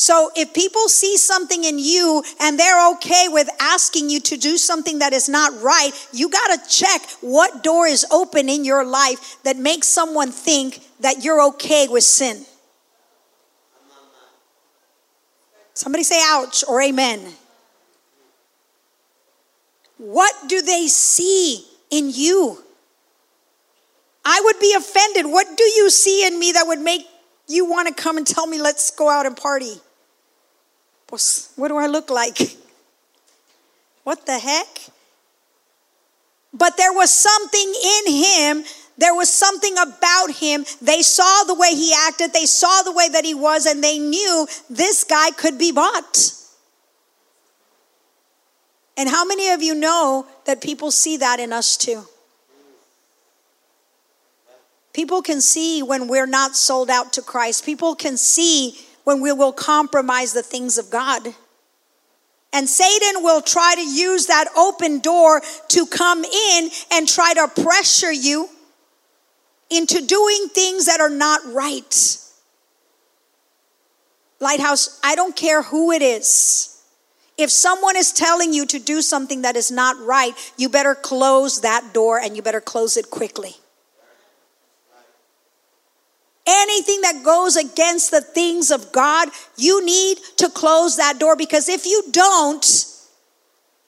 So 0.00 0.30
if 0.34 0.54
people 0.54 0.88
see 0.88 1.18
something 1.18 1.62
in 1.62 1.78
you 1.78 2.24
and 2.40 2.58
they're 2.58 2.90
okay 2.92 3.26
with 3.28 3.50
asking 3.60 4.08
you 4.08 4.18
to 4.20 4.38
do 4.38 4.56
something 4.56 5.00
that 5.00 5.12
is 5.12 5.28
not 5.28 5.60
right, 5.60 5.90
you 6.10 6.30
got 6.30 6.58
to 6.58 6.70
check 6.70 7.02
what 7.20 7.62
door 7.62 7.86
is 7.86 8.06
open 8.10 8.48
in 8.48 8.64
your 8.64 8.82
life 8.82 9.36
that 9.42 9.58
makes 9.58 9.88
someone 9.88 10.32
think 10.32 10.80
that 11.00 11.22
you're 11.22 11.42
okay 11.48 11.86
with 11.86 12.02
sin. 12.02 12.46
Somebody 15.74 16.02
say 16.02 16.18
ouch 16.24 16.64
or 16.66 16.80
amen. 16.80 17.20
What 19.98 20.34
do 20.48 20.62
they 20.62 20.86
see 20.86 21.62
in 21.90 22.08
you? 22.08 22.56
I 24.24 24.40
would 24.44 24.58
be 24.60 24.72
offended. 24.72 25.26
What 25.26 25.58
do 25.58 25.64
you 25.64 25.90
see 25.90 26.26
in 26.26 26.38
me 26.38 26.52
that 26.52 26.66
would 26.66 26.80
make 26.80 27.06
you 27.48 27.66
want 27.66 27.88
to 27.88 28.02
come 28.02 28.16
and 28.16 28.26
tell 28.26 28.46
me, 28.46 28.58
let's 28.62 28.90
go 28.92 29.10
out 29.10 29.26
and 29.26 29.36
party? 29.36 29.74
Pues, 31.10 31.50
what 31.56 31.68
do 31.68 31.76
I 31.76 31.86
look 31.86 32.10
like? 32.10 32.38
What 34.02 34.24
the 34.24 34.38
heck? 34.38 34.90
But 36.54 36.76
there 36.78 36.92
was 36.92 37.10
something 37.10 37.74
in 37.96 38.12
him. 38.12 38.64
There 38.96 39.14
was 39.14 39.32
something 39.32 39.76
about 39.78 40.30
him. 40.30 40.64
They 40.80 41.02
saw 41.02 41.44
the 41.44 41.54
way 41.54 41.74
he 41.74 41.94
acted, 42.08 42.32
they 42.32 42.46
saw 42.46 42.82
the 42.82 42.92
way 42.92 43.08
that 43.10 43.24
he 43.24 43.34
was, 43.34 43.66
and 43.66 43.84
they 43.84 43.98
knew 43.98 44.46
this 44.68 45.04
guy 45.04 45.30
could 45.30 45.58
be 45.58 45.70
bought. 45.70 46.32
And 48.96 49.08
how 49.08 49.24
many 49.24 49.50
of 49.50 49.62
you 49.62 49.74
know 49.74 50.26
that 50.44 50.60
people 50.60 50.90
see 50.90 51.16
that 51.18 51.40
in 51.40 51.52
us 51.52 51.76
too? 51.76 52.04
People 54.92 55.22
can 55.22 55.40
see 55.40 55.82
when 55.82 56.08
we're 56.08 56.26
not 56.26 56.56
sold 56.56 56.90
out 56.90 57.12
to 57.14 57.22
Christ. 57.22 57.64
People 57.64 57.94
can 57.94 58.16
see 58.16 58.78
when 59.04 59.20
we 59.20 59.32
will 59.32 59.52
compromise 59.52 60.32
the 60.32 60.42
things 60.42 60.78
of 60.78 60.90
God. 60.90 61.34
And 62.52 62.68
Satan 62.68 63.22
will 63.22 63.42
try 63.42 63.74
to 63.76 63.88
use 63.88 64.26
that 64.26 64.46
open 64.56 64.98
door 64.98 65.40
to 65.68 65.86
come 65.86 66.24
in 66.24 66.70
and 66.92 67.08
try 67.08 67.34
to 67.34 67.62
pressure 67.62 68.12
you 68.12 68.48
into 69.70 70.04
doing 70.04 70.48
things 70.48 70.86
that 70.86 71.00
are 71.00 71.10
not 71.10 71.40
right. 71.52 72.18
Lighthouse, 74.40 74.98
I 75.04 75.14
don't 75.14 75.36
care 75.36 75.62
who 75.62 75.92
it 75.92 76.02
is. 76.02 76.82
If 77.38 77.50
someone 77.50 77.96
is 77.96 78.12
telling 78.12 78.52
you 78.52 78.66
to 78.66 78.78
do 78.78 79.00
something 79.00 79.42
that 79.42 79.56
is 79.56 79.70
not 79.70 79.96
right, 80.04 80.34
you 80.56 80.68
better 80.68 80.94
close 80.94 81.60
that 81.60 81.94
door 81.94 82.18
and 82.18 82.36
you 82.36 82.42
better 82.42 82.60
close 82.60 82.96
it 82.96 83.10
quickly 83.10 83.59
anything 86.50 87.00
that 87.02 87.22
goes 87.24 87.56
against 87.56 88.10
the 88.10 88.20
things 88.20 88.70
of 88.70 88.92
God, 88.92 89.28
you 89.56 89.84
need 89.84 90.18
to 90.38 90.48
close 90.48 90.96
that 90.96 91.18
door 91.18 91.36
because 91.36 91.68
if 91.68 91.86
you 91.86 92.04
don't, 92.10 92.64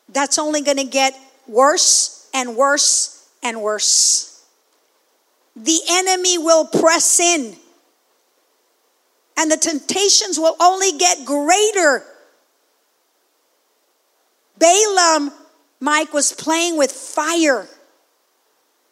that's 0.09 0.39
only 0.39 0.63
going 0.63 0.77
to 0.77 0.85
get 0.85 1.19
worse 1.47 2.31
and 2.33 2.57
worse 2.57 3.29
and 3.43 3.61
worse. 3.61 4.45
The 5.57 5.81
enemy 5.91 6.39
will 6.39 6.65
press 6.65 7.21
in, 7.21 7.57
and 9.37 9.51
the 9.51 9.57
temptations 9.57 10.39
will 10.39 10.57
only 10.61 10.93
get 10.99 11.27
greater 11.27 12.05
Balaam, 14.63 15.33
Mike, 15.81 16.13
was 16.13 16.33
playing 16.33 16.79
with 16.79 16.93
fire. 16.93 17.67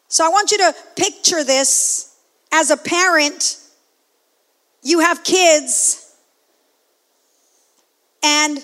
So 0.09 0.25
I 0.25 0.29
want 0.29 0.51
you 0.51 0.57
to 0.57 0.75
picture 0.97 1.45
this 1.45 2.13
as 2.51 2.69
a 2.71 2.75
parent. 2.75 3.57
You 4.83 4.99
have 4.99 5.23
kids, 5.23 6.15
and 8.23 8.59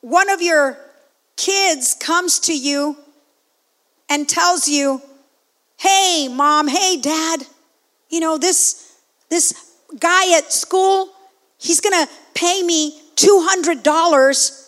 one 0.00 0.28
of 0.28 0.42
your 0.42 0.78
kids 1.36 1.94
comes 1.98 2.40
to 2.40 2.56
you 2.56 2.96
and 4.08 4.28
tells 4.28 4.68
you, 4.68 5.00
Hey, 5.78 6.28
mom, 6.30 6.68
hey, 6.68 6.98
dad, 7.00 7.46
you 8.08 8.20
know, 8.20 8.38
this, 8.38 8.96
this 9.28 9.52
guy 9.98 10.36
at 10.36 10.52
school, 10.52 11.10
he's 11.58 11.80
gonna 11.80 12.06
pay 12.34 12.62
me 12.62 13.00
$200 13.16 14.64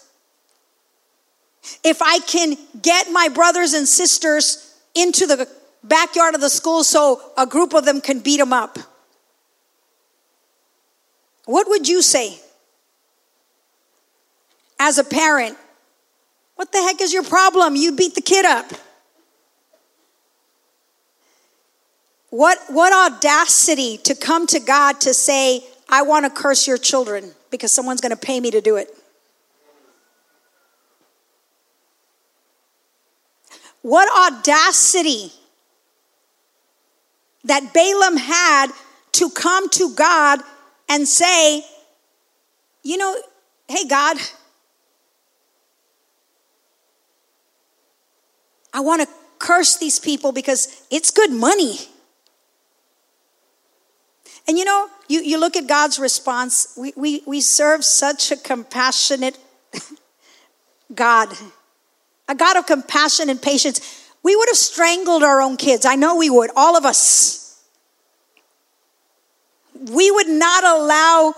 if 1.85 2.03
I 2.03 2.19
can 2.21 2.57
get 2.81 3.11
my 3.11 3.29
brothers 3.29 3.73
and 3.73 3.87
sisters 3.87 4.75
into 4.95 5.27
the 5.27 5.49
backyard 5.83 6.35
of 6.35 6.41
the 6.41 6.51
school 6.51 6.83
so 6.85 7.21
a 7.37 7.47
group 7.47 7.75
of 7.75 7.85
them 7.85 8.01
can 8.01 8.21
beat 8.21 8.41
him 8.41 8.53
up. 8.53 8.79
What 11.47 11.69
would 11.69 11.89
you 11.89 12.03
say 12.03 12.39
as 14.79 14.99
a 14.99 15.05
parent? 15.05 15.57
What 16.57 16.73
the 16.73 16.83
heck 16.83 17.01
is 17.01 17.13
your 17.13 17.23
problem? 17.23 17.77
You 17.77 17.93
beat 17.93 18.15
the 18.15 18.21
kid 18.21 18.45
up. 18.45 18.67
What, 22.31 22.59
what 22.69 22.93
audacity 22.93 23.97
to 23.99 24.15
come 24.15 24.47
to 24.49 24.61
God 24.61 25.01
to 25.03 25.15
say, 25.15 25.65
I 25.89 26.03
want 26.03 26.25
to 26.25 26.31
curse 26.31 26.67
your 26.67 26.77
children 26.77 27.33
because 27.51 27.73
someone's 27.73 28.01
going 28.01 28.11
to 28.11 28.17
pay 28.17 28.41
me 28.41 28.51
to 28.51 28.61
do 28.61 28.77
it. 28.77 28.89
What 33.83 34.09
audacity 34.35 35.31
that 37.45 37.73
Balaam 37.73 38.17
had 38.17 38.73
to 39.13 39.31
come 39.31 39.71
to 39.71 39.95
God 39.95 40.41
and 40.89 41.07
say, 41.07 41.65
you 42.83 42.97
know, 42.97 43.17
hey, 43.69 43.87
God, 43.89 44.17
I 48.73 48.81
want 48.81 49.03
to 49.03 49.09
curse 49.39 49.77
these 49.77 49.99
people 49.99 50.33
because 50.33 50.83
it's 50.91 51.11
good 51.11 51.33
money. 51.33 51.79
And 54.49 54.59
you 54.59 54.65
know, 54.65 54.89
you, 55.09 55.21
you 55.21 55.41
look 55.41 55.57
at 55.57 55.67
God's 55.67 55.99
response, 55.99 56.75
we, 56.77 56.93
we, 56.97 57.23
we 57.27 57.41
serve 57.41 57.85
such 57.85 58.31
a 58.31 58.37
compassionate 58.37 59.39
God, 60.95 61.29
a 62.29 62.35
God 62.35 62.57
of 62.57 62.67
compassion 62.67 63.29
and 63.29 63.41
patience. 63.41 64.05
We 64.23 64.37
would 64.37 64.49
have 64.49 64.57
strangled 64.57 65.23
our 65.23 65.41
own 65.41 65.57
kids. 65.57 65.85
I 65.85 65.97
know 65.97 66.17
we 66.17 66.31
would, 66.31 66.51
all 66.55 66.77
of 66.77 66.85
us. 66.85 67.46
We 69.91 70.11
would 70.11 70.29
not 70.29 70.65
allow 70.65 71.35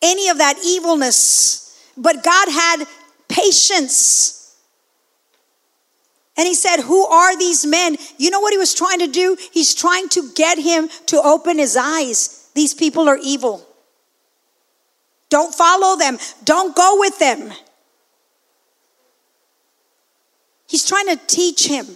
any 0.00 0.28
of 0.28 0.38
that 0.38 0.58
evilness, 0.64 1.92
but 1.96 2.22
God 2.22 2.48
had 2.48 2.84
patience 3.28 4.42
and 6.36 6.46
he 6.46 6.54
said, 6.54 6.80
Who 6.80 7.04
are 7.06 7.36
these 7.36 7.66
men? 7.66 7.96
You 8.16 8.30
know 8.30 8.40
what 8.40 8.52
he 8.52 8.58
was 8.58 8.74
trying 8.74 9.00
to 9.00 9.06
do? 9.06 9.36
He's 9.52 9.74
trying 9.74 10.08
to 10.10 10.30
get 10.34 10.58
him 10.58 10.88
to 11.06 11.20
open 11.20 11.58
his 11.58 11.76
eyes. 11.76 12.50
These 12.54 12.74
people 12.74 13.08
are 13.08 13.18
evil. 13.22 13.66
Don't 15.28 15.54
follow 15.54 15.96
them, 15.96 16.18
don't 16.44 16.74
go 16.74 16.98
with 16.98 17.18
them. 17.18 17.52
He's 20.68 20.86
trying 20.86 21.06
to 21.08 21.20
teach 21.26 21.66
him. 21.66 21.86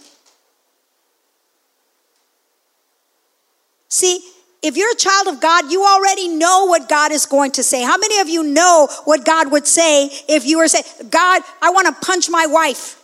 See, 3.88 4.20
if 4.66 4.76
you're 4.76 4.90
a 4.90 4.96
child 4.96 5.28
of 5.28 5.40
God, 5.40 5.70
you 5.70 5.84
already 5.84 6.26
know 6.26 6.66
what 6.66 6.88
God 6.88 7.12
is 7.12 7.24
going 7.24 7.52
to 7.52 7.62
say. 7.62 7.82
How 7.82 7.96
many 7.96 8.18
of 8.18 8.28
you 8.28 8.42
know 8.42 8.88
what 9.04 9.24
God 9.24 9.52
would 9.52 9.64
say 9.64 10.10
if 10.28 10.44
you 10.44 10.58
were 10.58 10.66
saying, 10.66 10.84
God, 11.08 11.42
I 11.62 11.70
want 11.70 11.86
to 11.86 12.04
punch 12.04 12.28
my 12.28 12.46
wife? 12.46 13.00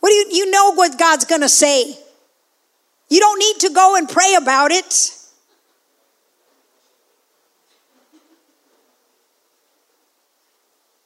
What 0.00 0.10
do 0.10 0.14
you, 0.14 0.26
you 0.32 0.50
know 0.50 0.74
what 0.74 0.98
God's 0.98 1.24
going 1.24 1.40
to 1.40 1.48
say? 1.48 1.96
You 3.08 3.20
don't 3.20 3.38
need 3.38 3.60
to 3.60 3.70
go 3.70 3.96
and 3.96 4.06
pray 4.06 4.34
about 4.34 4.70
it. 4.70 5.14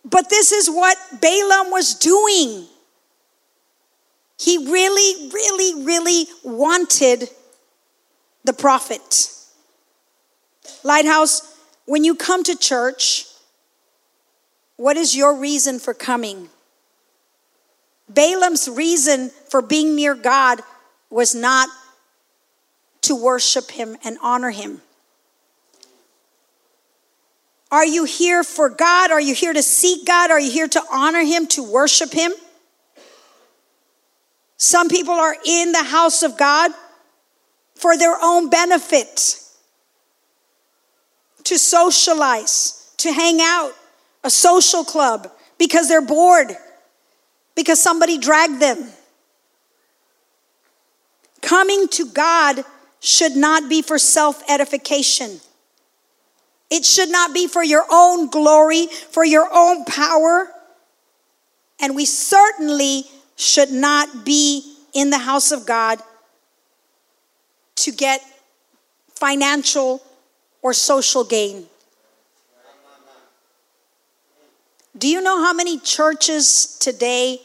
But 0.04 0.28
this 0.28 0.50
is 0.50 0.68
what 0.68 0.98
Balaam 1.20 1.70
was 1.70 1.94
doing. 1.94 2.66
He 4.36 4.58
really, 4.58 5.30
really, 5.30 5.84
really 5.84 6.26
wanted 6.42 7.30
the 8.44 8.52
profit. 8.52 9.28
Lighthouse, 10.82 11.56
when 11.86 12.04
you 12.04 12.14
come 12.14 12.42
to 12.44 12.56
church, 12.56 13.26
what 14.76 14.96
is 14.96 15.16
your 15.16 15.36
reason 15.36 15.78
for 15.78 15.94
coming? 15.94 16.48
Balaam's 18.08 18.68
reason 18.68 19.30
for 19.48 19.62
being 19.62 19.94
near 19.94 20.14
God 20.14 20.60
was 21.10 21.34
not 21.34 21.68
to 23.02 23.14
worship 23.14 23.70
him 23.70 23.96
and 24.04 24.18
honor 24.22 24.50
him. 24.50 24.80
Are 27.70 27.86
you 27.86 28.04
here 28.04 28.44
for 28.44 28.68
God? 28.68 29.10
Are 29.10 29.20
you 29.20 29.34
here 29.34 29.52
to 29.52 29.62
seek 29.62 30.06
God? 30.06 30.30
Are 30.30 30.38
you 30.38 30.50
here 30.50 30.68
to 30.68 30.82
honor 30.90 31.22
him, 31.22 31.46
to 31.48 31.62
worship 31.62 32.12
him? 32.12 32.32
Some 34.58 34.88
people 34.88 35.14
are 35.14 35.34
in 35.44 35.72
the 35.72 35.82
house 35.82 36.22
of 36.22 36.36
God 36.36 36.70
for 37.82 37.98
their 37.98 38.16
own 38.22 38.48
benefit, 38.48 39.40
to 41.42 41.58
socialize, 41.58 42.94
to 42.98 43.12
hang 43.12 43.40
out, 43.40 43.72
a 44.22 44.30
social 44.30 44.84
club, 44.84 45.28
because 45.58 45.88
they're 45.88 46.00
bored 46.00 46.56
because 47.56 47.82
somebody 47.82 48.18
dragged 48.18 48.60
them. 48.60 48.88
Coming 51.40 51.88
to 51.88 52.06
God 52.06 52.64
should 53.00 53.34
not 53.34 53.68
be 53.68 53.82
for 53.82 53.98
self 53.98 54.48
edification. 54.48 55.40
It 56.70 56.84
should 56.84 57.10
not 57.10 57.34
be 57.34 57.48
for 57.48 57.64
your 57.64 57.84
own 57.90 58.30
glory, 58.30 58.86
for 58.86 59.24
your 59.24 59.48
own 59.52 59.84
power. 59.86 60.48
And 61.80 61.96
we 61.96 62.04
certainly 62.04 63.04
should 63.34 63.72
not 63.72 64.24
be 64.24 64.76
in 64.94 65.10
the 65.10 65.18
house 65.18 65.50
of 65.50 65.66
God 65.66 65.98
to 67.76 67.92
get 67.92 68.22
financial 69.14 70.02
or 70.62 70.72
social 70.72 71.24
gain. 71.24 71.66
Do 74.96 75.08
you 75.08 75.20
know 75.20 75.42
how 75.42 75.52
many 75.52 75.78
churches 75.78 76.76
today 76.78 77.40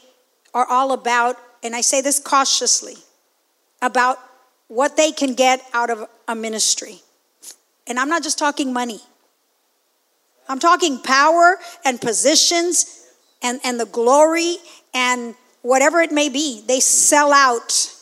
are 0.52 0.66
all 0.66 0.92
about, 0.92 1.36
and 1.62 1.74
I 1.74 1.80
say 1.80 2.00
this 2.02 2.18
cautiously, 2.18 2.96
about 3.80 4.18
what 4.68 4.96
they 4.96 5.12
can 5.12 5.34
get 5.34 5.62
out 5.72 5.88
of 5.88 6.06
a 6.26 6.34
ministry? 6.34 7.00
And 7.86 7.98
I'm 7.98 8.08
not 8.08 8.22
just 8.22 8.38
talking 8.38 8.72
money, 8.72 9.00
I'm 10.48 10.58
talking 10.58 10.98
power 10.98 11.58
and 11.84 12.00
positions 12.00 13.06
and, 13.42 13.60
and 13.64 13.78
the 13.78 13.86
glory 13.86 14.56
and 14.94 15.34
whatever 15.62 16.00
it 16.00 16.12
may 16.12 16.28
be. 16.28 16.62
They 16.66 16.80
sell 16.80 17.32
out. 17.32 17.94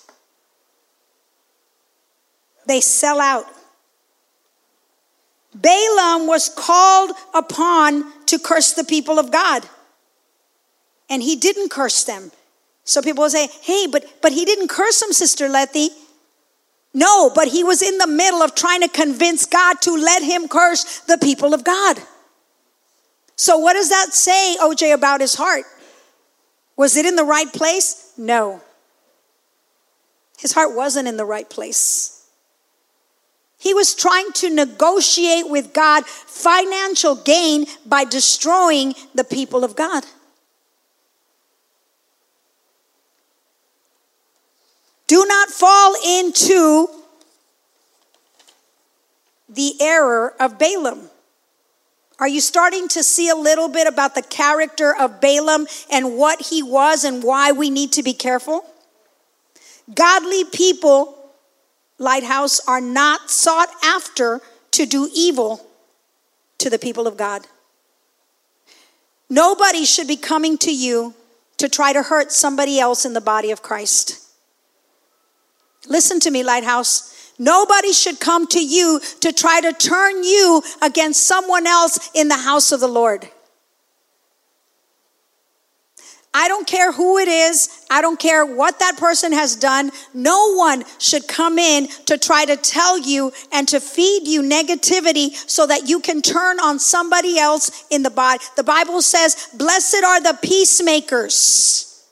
They 2.66 2.80
sell 2.80 3.20
out. 3.20 3.46
Balaam 5.54 6.26
was 6.26 6.48
called 6.48 7.12
upon 7.34 8.04
to 8.26 8.38
curse 8.38 8.72
the 8.72 8.84
people 8.84 9.18
of 9.18 9.32
God. 9.32 9.66
And 11.08 11.22
he 11.22 11.36
didn't 11.36 11.70
curse 11.70 12.04
them. 12.04 12.30
So 12.84 13.00
people 13.00 13.22
will 13.22 13.30
say, 13.30 13.48
hey, 13.62 13.86
but, 13.90 14.04
but 14.22 14.32
he 14.32 14.44
didn't 14.44 14.68
curse 14.68 15.00
them, 15.00 15.12
Sister 15.12 15.48
Letty. 15.48 15.90
No, 16.92 17.30
but 17.30 17.48
he 17.48 17.62
was 17.64 17.82
in 17.82 17.98
the 17.98 18.06
middle 18.06 18.42
of 18.42 18.54
trying 18.54 18.80
to 18.80 18.88
convince 18.88 19.44
God 19.44 19.80
to 19.82 19.92
let 19.92 20.22
him 20.22 20.48
curse 20.48 21.00
the 21.00 21.18
people 21.18 21.52
of 21.52 21.62
God. 21.62 21.98
So, 23.36 23.58
what 23.58 23.74
does 23.74 23.90
that 23.90 24.14
say, 24.14 24.56
OJ, 24.60 24.94
about 24.94 25.20
his 25.20 25.34
heart? 25.34 25.64
Was 26.76 26.96
it 26.96 27.04
in 27.04 27.16
the 27.16 27.24
right 27.24 27.52
place? 27.52 28.12
No. 28.16 28.62
His 30.38 30.52
heart 30.52 30.74
wasn't 30.74 31.06
in 31.06 31.16
the 31.16 31.24
right 31.24 31.48
place. 31.48 32.15
He 33.58 33.74
was 33.74 33.94
trying 33.94 34.32
to 34.32 34.50
negotiate 34.50 35.48
with 35.48 35.72
God 35.72 36.06
financial 36.06 37.16
gain 37.16 37.66
by 37.84 38.04
destroying 38.04 38.94
the 39.14 39.24
people 39.24 39.64
of 39.64 39.74
God. 39.76 40.04
Do 45.06 45.24
not 45.24 45.48
fall 45.50 45.94
into 46.04 46.88
the 49.48 49.74
error 49.80 50.34
of 50.40 50.58
Balaam. 50.58 51.08
Are 52.18 52.28
you 52.28 52.40
starting 52.40 52.88
to 52.88 53.02
see 53.02 53.28
a 53.28 53.36
little 53.36 53.68
bit 53.68 53.86
about 53.86 54.14
the 54.14 54.22
character 54.22 54.94
of 54.94 55.20
Balaam 55.20 55.66
and 55.90 56.16
what 56.16 56.46
he 56.46 56.62
was 56.62 57.04
and 57.04 57.22
why 57.22 57.52
we 57.52 57.70
need 57.70 57.92
to 57.92 58.02
be 58.02 58.14
careful? 58.14 58.64
Godly 59.94 60.44
people, 60.44 61.15
Lighthouse, 61.98 62.60
are 62.66 62.80
not 62.80 63.30
sought 63.30 63.68
after 63.82 64.40
to 64.72 64.86
do 64.86 65.08
evil 65.14 65.66
to 66.58 66.70
the 66.70 66.78
people 66.78 67.06
of 67.06 67.16
God. 67.16 67.46
Nobody 69.28 69.84
should 69.84 70.06
be 70.06 70.16
coming 70.16 70.58
to 70.58 70.74
you 70.74 71.14
to 71.56 71.68
try 71.68 71.92
to 71.92 72.02
hurt 72.02 72.32
somebody 72.32 72.78
else 72.78 73.04
in 73.04 73.12
the 73.12 73.20
body 73.20 73.50
of 73.50 73.62
Christ. 73.62 74.22
Listen 75.88 76.20
to 76.20 76.30
me, 76.30 76.42
Lighthouse. 76.42 77.32
Nobody 77.38 77.92
should 77.92 78.20
come 78.20 78.46
to 78.48 78.64
you 78.64 79.00
to 79.20 79.32
try 79.32 79.60
to 79.60 79.72
turn 79.72 80.24
you 80.24 80.62
against 80.82 81.26
someone 81.26 81.66
else 81.66 82.10
in 82.14 82.28
the 82.28 82.36
house 82.36 82.72
of 82.72 82.80
the 82.80 82.88
Lord. 82.88 83.28
I 86.38 86.48
don't 86.48 86.66
care 86.66 86.92
who 86.92 87.16
it 87.16 87.28
is. 87.28 87.70
I 87.90 88.02
don't 88.02 88.20
care 88.20 88.44
what 88.44 88.78
that 88.80 88.98
person 88.98 89.32
has 89.32 89.56
done. 89.56 89.90
No 90.12 90.54
one 90.54 90.84
should 90.98 91.26
come 91.26 91.58
in 91.58 91.88
to 92.04 92.18
try 92.18 92.44
to 92.44 92.58
tell 92.58 92.98
you 92.98 93.32
and 93.52 93.66
to 93.68 93.80
feed 93.80 94.28
you 94.28 94.42
negativity 94.42 95.32
so 95.48 95.66
that 95.66 95.88
you 95.88 95.98
can 95.98 96.20
turn 96.20 96.60
on 96.60 96.78
somebody 96.78 97.38
else 97.38 97.86
in 97.90 98.02
the 98.02 98.10
body. 98.10 98.44
The 98.54 98.64
Bible 98.64 99.00
says, 99.00 99.48
Blessed 99.54 100.04
are 100.04 100.20
the 100.20 100.38
peacemakers, 100.42 102.06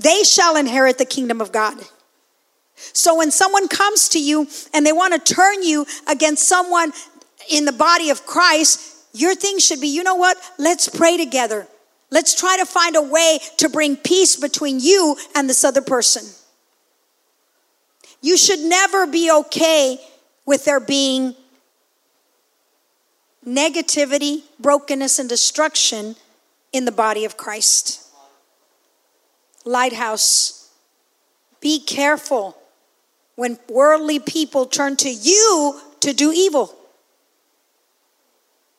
they 0.00 0.24
shall 0.24 0.56
inherit 0.56 0.98
the 0.98 1.04
kingdom 1.04 1.40
of 1.40 1.52
God. 1.52 1.78
So 2.74 3.16
when 3.16 3.30
someone 3.30 3.68
comes 3.68 4.08
to 4.10 4.20
you 4.20 4.48
and 4.72 4.84
they 4.84 4.92
want 4.92 5.14
to 5.14 5.34
turn 5.34 5.62
you 5.62 5.86
against 6.08 6.48
someone 6.48 6.92
in 7.48 7.66
the 7.66 7.72
body 7.72 8.10
of 8.10 8.26
Christ, 8.26 8.96
your 9.12 9.36
thing 9.36 9.60
should 9.60 9.80
be, 9.80 9.86
you 9.86 10.02
know 10.02 10.16
what? 10.16 10.36
Let's 10.58 10.88
pray 10.88 11.16
together. 11.16 11.68
Let's 12.14 12.32
try 12.32 12.56
to 12.58 12.64
find 12.64 12.94
a 12.94 13.02
way 13.02 13.40
to 13.56 13.68
bring 13.68 13.96
peace 13.96 14.36
between 14.36 14.78
you 14.78 15.16
and 15.34 15.50
this 15.50 15.64
other 15.64 15.82
person. 15.82 16.22
You 18.22 18.36
should 18.36 18.60
never 18.60 19.04
be 19.04 19.32
okay 19.32 19.98
with 20.46 20.64
there 20.64 20.78
being 20.78 21.34
negativity, 23.44 24.44
brokenness, 24.60 25.18
and 25.18 25.28
destruction 25.28 26.14
in 26.72 26.84
the 26.84 26.92
body 26.92 27.24
of 27.24 27.36
Christ. 27.36 28.06
Lighthouse, 29.64 30.70
be 31.60 31.80
careful 31.80 32.56
when 33.34 33.58
worldly 33.68 34.20
people 34.20 34.66
turn 34.66 34.94
to 34.98 35.10
you 35.10 35.80
to 35.98 36.12
do 36.12 36.30
evil. 36.30 36.72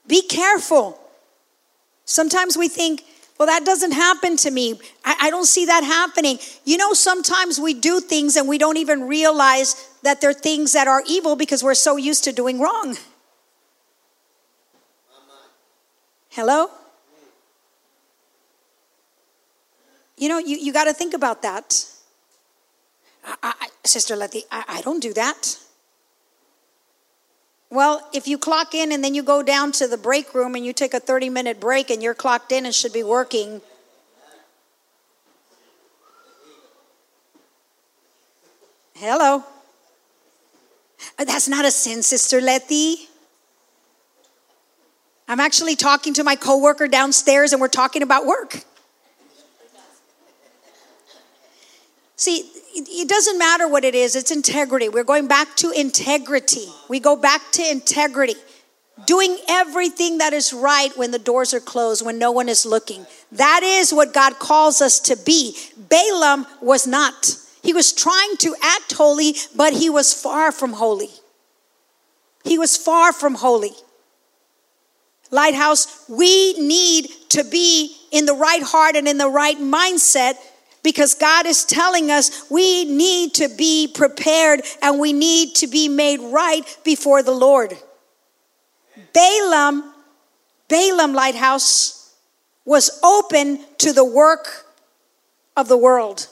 Be 0.08 0.22
careful. 0.22 0.98
Sometimes 2.06 2.56
we 2.56 2.70
think, 2.70 3.04
well, 3.38 3.48
that 3.48 3.66
doesn't 3.66 3.92
happen 3.92 4.38
to 4.38 4.52
me. 4.52 4.80
I, 5.04 5.16
I, 5.24 5.30
don't 5.30 5.46
see 5.46 5.66
that 5.66 5.84
happening. 5.84 6.40
You 6.64 6.78
know, 6.78 6.94
sometimes 6.94 7.60
we 7.60 7.74
do 7.74 8.00
things 8.00 8.38
and 8.38 8.48
we 8.48 8.58
don't 8.58 8.78
even 8.78 9.08
realize 9.08 9.90
that 10.04 10.22
they're 10.22 10.34
things 10.34 10.72
that 10.72 10.88
are 10.88 11.04
evil 11.06 11.36
because 11.36 11.62
we're 11.62 11.74
so 11.74 11.98
used 11.98 12.24
to 12.24 12.32
doing 12.32 12.60
wrong. 12.62 12.96
Hello? 16.30 16.70
You 20.18 20.30
know, 20.30 20.38
you, 20.38 20.58
you 20.58 20.72
got 20.72 20.86
to 20.86 20.94
think 20.94 21.14
about 21.14 21.42
that. 21.42 21.86
I, 23.26 23.36
I, 23.44 23.68
Sister 23.84 24.16
Letty, 24.16 24.44
I, 24.50 24.64
I 24.68 24.82
don't 24.82 25.02
do 25.02 25.14
that. 25.14 25.58
Well, 27.76 28.08
if 28.14 28.26
you 28.26 28.38
clock 28.38 28.74
in 28.74 28.94
and 28.94 29.04
then 29.04 29.14
you 29.16 29.22
go 29.22 29.44
down 29.44 29.74
to 29.74 29.88
the 29.90 29.98
break 29.98 30.34
room 30.34 30.56
and 30.56 30.66
you 30.66 30.72
take 30.72 30.94
a 30.94 31.00
30 31.02 31.30
minute 31.30 31.60
break 31.60 31.90
and 31.90 32.02
you're 32.02 32.14
clocked 32.14 32.54
in 32.54 32.66
and 32.66 32.74
should 32.74 32.94
be 32.94 33.04
working. 33.04 33.62
Hello. 38.94 39.44
Uh, 41.20 41.26
that's 41.26 41.50
not 41.50 41.66
a 41.66 41.72
sin, 41.72 42.02
Sister 42.02 42.40
Letty. 42.40 43.10
I'm 45.28 45.42
actually 45.42 45.76
talking 45.76 46.14
to 46.14 46.24
my 46.24 46.38
coworker 46.38 46.88
downstairs 46.88 47.52
and 47.52 47.60
we're 47.60 47.68
talking 47.68 48.02
about 48.02 48.26
work. 48.26 48.64
See, 52.16 52.50
it 52.76 53.10
doesn't 53.10 53.38
matter 53.38 53.68
what 53.68 53.84
it 53.84 53.96
is, 53.96 54.16
it's 54.16 54.32
integrity. 54.32 54.90
We're 54.90 55.04
going 55.04 55.28
back 55.28 55.56
to 55.58 55.72
integrity. 55.72 56.68
We 56.90 57.00
go 57.00 57.16
back 57.16 57.42
to 57.54 57.70
integrity. 57.70 58.36
Doing 59.06 59.38
everything 59.50 60.20
that 60.20 60.32
is 60.32 60.54
right 60.54 60.96
when 60.98 61.12
the 61.12 61.20
doors 61.20 61.54
are 61.54 61.60
closed, 61.60 62.06
when 62.06 62.18
no 62.18 62.32
one 62.32 62.48
is 62.48 62.66
looking. 62.66 63.06
That 63.34 63.62
is 63.62 63.94
what 63.94 64.14
God 64.14 64.40
calls 64.40 64.82
us 64.82 65.02
to 65.02 65.18
be. 65.18 65.58
Balaam 65.90 66.48
was 66.62 66.88
not. 66.88 67.36
He 67.62 67.74
was 67.74 67.92
trying 67.92 68.38
to 68.38 68.56
act 68.62 68.94
holy, 68.94 69.36
but 69.54 69.74
he 69.74 69.90
was 69.90 70.14
far 70.14 70.54
from 70.54 70.74
holy. 70.74 71.10
He 72.46 72.58
was 72.58 72.78
far 72.78 73.12
from 73.12 73.36
holy. 73.36 73.72
Lighthouse, 75.32 76.06
we 76.08 76.54
need 76.54 77.10
to 77.30 77.44
be 77.44 77.94
in 78.12 78.26
the 78.26 78.34
right 78.34 78.64
heart 78.64 78.96
and 78.96 79.08
in 79.08 79.18
the 79.18 79.28
right 79.28 79.58
mindset 79.58 80.36
because 80.86 81.16
God 81.16 81.48
is 81.48 81.66
telling 81.66 82.12
us 82.12 82.46
we 82.50 82.86
need 82.86 83.34
to 83.34 83.50
be 83.50 83.90
prepared 83.92 84.62
and 84.84 85.00
we 85.00 85.14
need 85.14 85.56
to 85.56 85.68
be 85.68 85.90
made 85.90 86.20
right 86.20 86.62
before 86.84 87.24
the 87.24 87.32
Lord. 87.32 87.74
Balaam, 89.12 89.92
Balaam 90.70 91.14
Lighthouse, 91.14 92.14
was 92.66 93.00
open 93.04 93.60
to 93.80 93.94
the 93.94 94.06
work 94.06 94.68
of 95.58 95.68
the 95.68 95.78
world. 95.78 96.28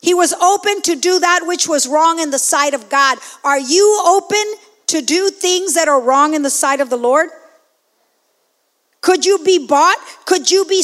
He 0.00 0.14
was 0.14 0.32
open 0.34 0.80
to 0.82 0.94
do 0.94 1.18
that 1.18 1.40
which 1.46 1.66
was 1.66 1.88
wrong 1.88 2.20
in 2.20 2.30
the 2.30 2.38
sight 2.38 2.74
of 2.74 2.88
God. 2.88 3.18
Are 3.42 3.58
you 3.58 4.02
open 4.06 4.54
to 4.86 5.02
do 5.02 5.30
things 5.30 5.74
that 5.74 5.88
are 5.88 6.00
wrong 6.00 6.34
in 6.34 6.42
the 6.42 6.48
sight 6.48 6.80
of 6.80 6.90
the 6.90 6.96
Lord? 6.96 7.28
Could 9.00 9.26
you 9.26 9.40
be 9.44 9.66
bought? 9.66 9.98
Could 10.26 10.50
you 10.50 10.64
be 10.64 10.82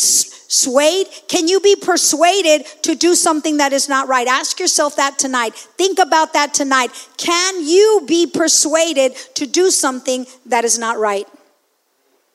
swayed? 0.49 1.07
Can 1.29 1.49
you 1.49 1.61
be 1.61 1.77
persuaded 1.77 2.67
to 2.83 2.95
do 2.95 3.15
something 3.15 3.57
that 3.59 3.73
is 3.73 3.89
not 3.89 4.09
right? 4.09 4.27
Ask 4.27 4.61
yourself 4.61 4.97
that 4.97 5.19
tonight. 5.19 5.55
Think 5.55 5.99
about 5.99 6.33
that 6.33 6.55
tonight. 6.55 6.91
Can 7.17 7.67
you 7.67 8.05
be 8.07 8.27
persuaded 8.27 9.17
to 9.35 9.47
do 9.47 9.71
something 9.71 10.27
that 10.47 10.65
is 10.65 10.79
not 10.79 10.99
right? 10.99 11.27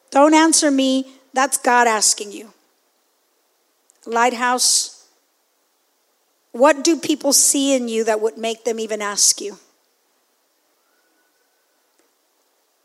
Don't 0.10 0.34
answer 0.34 0.70
me. 0.70 1.14
That's 1.34 1.58
God 1.58 1.88
asking 1.88 2.34
you. 2.34 2.54
Lighthouse, 4.06 5.08
what 6.52 6.84
do 6.84 6.98
people 6.98 7.34
see 7.34 7.76
in 7.76 7.88
you 7.88 8.04
that 8.04 8.20
would 8.20 8.38
make 8.38 8.66
them 8.66 8.80
even 8.80 9.02
ask 9.02 9.40
you? 9.40 9.58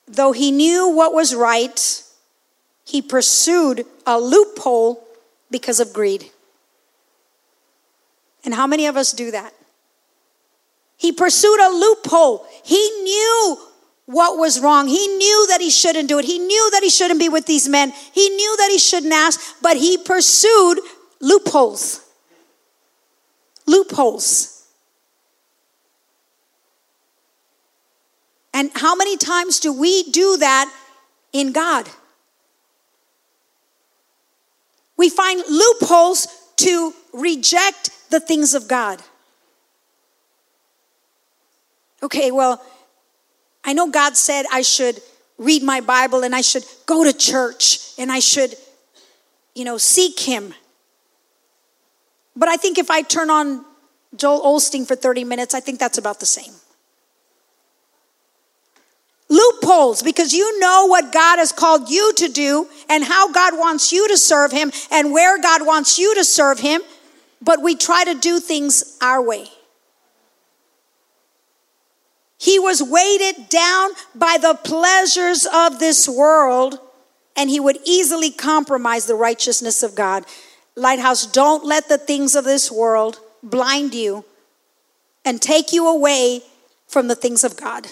Though 0.07 0.33
he 0.33 0.53
knew 0.53 0.89
what 0.89 1.13
was 1.13 1.35
right, 1.35 2.03
he 2.85 3.03
pursued 3.03 3.85
a 4.07 4.21
loophole 4.21 5.06
because 5.51 5.81
of 5.81 5.93
greed. 5.93 6.31
And 8.45 8.55
how 8.55 8.67
many 8.67 8.87
of 8.87 8.97
us 8.97 9.13
do 9.13 9.31
that? 9.31 9.53
He 10.97 11.13
pursued 11.13 11.61
a 11.61 11.69
loophole. 11.69 12.47
He 12.65 13.03
knew 13.03 13.59
what 14.07 14.39
was 14.39 14.61
wrong. 14.61 14.87
He 14.87 15.09
knew 15.09 15.47
that 15.49 15.61
he 15.61 15.71
shouldn't 15.71 16.09
do 16.09 16.19
it. 16.19 16.25
He 16.25 16.39
knew 16.39 16.71
that 16.71 16.83
he 16.83 16.91
shouldn't 16.91 17.21
be 17.21 17.29
with 17.29 17.47
these 17.47 17.69
men. 17.69 17.93
He 18.13 18.29
knew 18.31 18.57
that 18.57 18.71
he 18.71 18.79
shouldn't 18.79 19.13
ask, 19.13 19.41
but 19.61 19.77
he 19.77 19.99
pursued 19.99 20.79
loopholes. 21.21 22.01
Loopholes. 23.67 24.65
And 28.55 28.71
how 28.75 28.95
many 28.95 29.17
times 29.17 29.61
do 29.61 29.73
we 29.73 30.05
do 30.05 30.39
that 30.39 30.73
in 31.33 31.53
God? 31.53 31.89
We 34.97 35.09
find 35.09 35.43
loopholes 35.49 36.29
to 36.57 36.95
reject 37.13 37.91
the 38.11 38.21
things 38.21 38.55
of 38.55 38.69
God. 38.69 39.03
Okay, 42.03 42.31
well, 42.31 42.63
I 43.65 43.73
know 43.73 43.91
God 43.91 44.17
said 44.17 44.47
I 44.53 44.63
should 44.63 45.01
read 45.39 45.63
my 45.63 45.81
Bible 45.81 46.25
and 46.25 46.35
I 46.35 46.41
should 46.41 46.65
go 46.87 47.05
to 47.05 47.13
church 47.13 47.91
and 47.99 48.11
I 48.13 48.21
should, 48.21 48.55
you 49.55 49.65
know, 49.65 49.77
seek 49.77 50.21
Him. 50.21 50.55
But 52.35 52.49
I 52.49 52.57
think 52.57 52.79
if 52.79 52.91
I 52.91 53.03
turn 53.03 53.31
on 53.31 53.65
Joel 54.15 54.41
Osteen 54.41 54.87
for 54.87 54.95
30 54.95 55.25
minutes, 55.25 55.55
I 55.55 55.61
think 55.61 55.79
that's 55.79 55.99
about 55.99 56.21
the 56.21 56.27
same 56.27 56.53
loopholes 59.29 60.03
because 60.03 60.33
you 60.33 60.61
know 60.61 60.87
what 60.87 61.13
God 61.13 61.39
has 61.39 61.53
called 61.53 61.91
you 61.91 62.13
to 62.15 62.29
do 62.29 62.69
and 62.89 63.05
how 63.05 63.33
God 63.33 63.59
wants 63.59 63.93
you 63.93 64.09
to 64.09 64.17
serve 64.17 64.53
Him 64.53 64.71
and 64.91 65.13
where 65.13 65.41
God 65.41 65.67
wants 65.67 65.99
you 65.99 66.15
to 66.15 66.25
serve 66.25 66.61
Him, 66.61 66.83
but 67.43 67.63
we 67.63 67.75
try 67.75 68.05
to 68.05 68.15
do 68.15 68.39
things 68.41 68.97
our 69.03 69.23
way. 69.23 69.47
He 72.39 72.59
was 72.59 72.83
weighted 72.83 73.49
down 73.49 73.91
by 74.15 74.39
the 74.41 74.55
pleasures 74.55 75.47
of 75.53 75.79
this 75.79 76.09
world, 76.09 76.79
and 77.35 77.49
he 77.49 77.59
would 77.59 77.79
easily 77.85 78.31
compromise 78.31 79.07
the 79.07 79.15
righteousness 79.15 79.83
of 79.83 79.95
God. 79.95 80.25
Lighthouse, 80.75 81.27
don't 81.27 81.65
let 81.65 81.89
the 81.89 81.99
things 81.99 82.35
of 82.35 82.45
this 82.45 82.71
world 82.71 83.21
blind 83.43 83.95
you 83.95 84.25
and 85.25 85.41
take 85.41 85.73
you 85.73 85.89
away 85.89 86.43
from 86.87 87.09
the 87.09 87.15
things 87.15 87.43
of 87.43 87.57
God. 87.57 87.89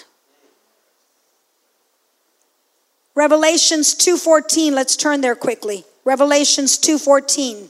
Revelations 3.15 3.95
2:14, 3.95 4.73
let's 4.73 4.95
turn 4.97 5.21
there 5.21 5.35
quickly. 5.35 5.85
Revelations 6.03 6.77
2:14. 6.77 7.69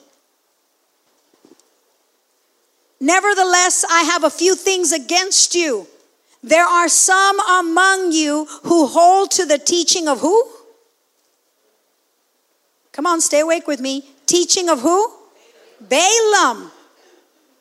Nevertheless, 2.99 3.85
I 3.87 4.01
have 4.01 4.23
a 4.23 4.29
few 4.29 4.55
things 4.55 4.91
against 4.91 5.53
you. 5.53 5.87
There 6.41 6.65
are 6.65 6.89
some 6.89 7.39
among 7.39 8.11
you 8.11 8.45
who 8.63 8.87
hold 8.87 9.31
to 9.31 9.45
the 9.45 9.59
teaching 9.59 10.07
of 10.07 10.19
who? 10.21 10.47
Come 12.91 13.05
on, 13.05 13.21
stay 13.21 13.41
awake 13.41 13.67
with 13.67 13.79
me. 13.79 14.09
Teaching 14.25 14.69
of 14.69 14.81
who? 14.81 15.11
Balaam, 15.79 16.71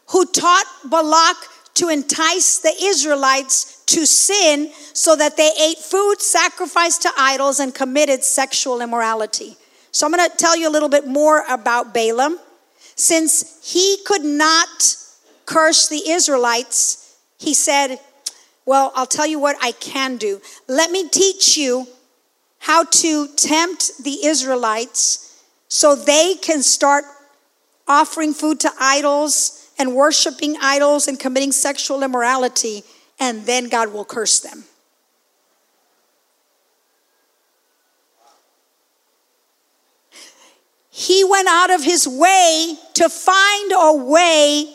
who 0.09 0.25
taught 0.27 0.67
Balak 0.85 1.37
to 1.75 1.89
entice 1.89 2.59
the 2.59 2.73
Israelites 2.83 3.83
to 3.87 4.07
sin 4.07 4.71
so 4.93 5.17
that 5.17 5.37
they 5.37 5.51
ate 5.61 5.79
food 5.79 6.21
sacrificed 6.21 7.03
to 7.03 7.11
idols 7.19 7.61
and 7.61 7.75
committed 7.75 8.23
sexual 8.23 8.81
immorality. 8.81 9.57
So 9.91 10.07
I'm 10.07 10.13
going 10.13 10.29
to 10.29 10.37
tell 10.37 10.57
you 10.57 10.69
a 10.69 10.71
little 10.71 10.89
bit 10.89 11.07
more 11.07 11.45
about 11.49 11.93
Balaam. 11.93 12.39
Since 12.97 13.61
he 13.73 13.99
could 14.05 14.25
not 14.25 14.97
curse 15.47 15.89
the 15.89 16.09
Israelites, 16.09 17.17
he 17.39 17.55
said, 17.55 17.99
Well, 18.65 18.93
I'll 18.95 19.07
tell 19.07 19.27
you 19.27 19.39
what 19.39 19.57
I 19.61 19.73
can 19.73 20.17
do. 20.17 20.41
Let 20.69 20.91
me 20.91 21.09
teach 21.09 21.57
you 21.57 21.87
how 22.61 22.85
to 22.85 23.29
tempt 23.37 24.03
the 24.03 24.25
Israelites 24.25 25.43
so 25.69 25.95
they 25.95 26.35
can 26.37 26.63
start 26.63 27.05
offering 27.87 28.33
food 28.33 28.61
to 28.61 28.71
idols 28.81 29.64
and 29.79 29.95
worshiping 29.95 30.57
idols 30.61 31.09
and 31.09 31.19
committing 31.19 31.53
sexual 31.53 32.03
immorality, 32.03 32.85
and 33.19 33.45
then 33.47 33.69
God 33.69 33.93
will 33.93 34.05
curse 34.05 34.41
them. 34.41 34.65
He 40.91 41.25
went 41.25 41.49
out 41.49 41.73
of 41.73 41.83
his 41.83 42.07
way 42.07 42.77
to 42.95 43.09
find 43.09 43.73
a 43.73 43.95
way 43.95 44.73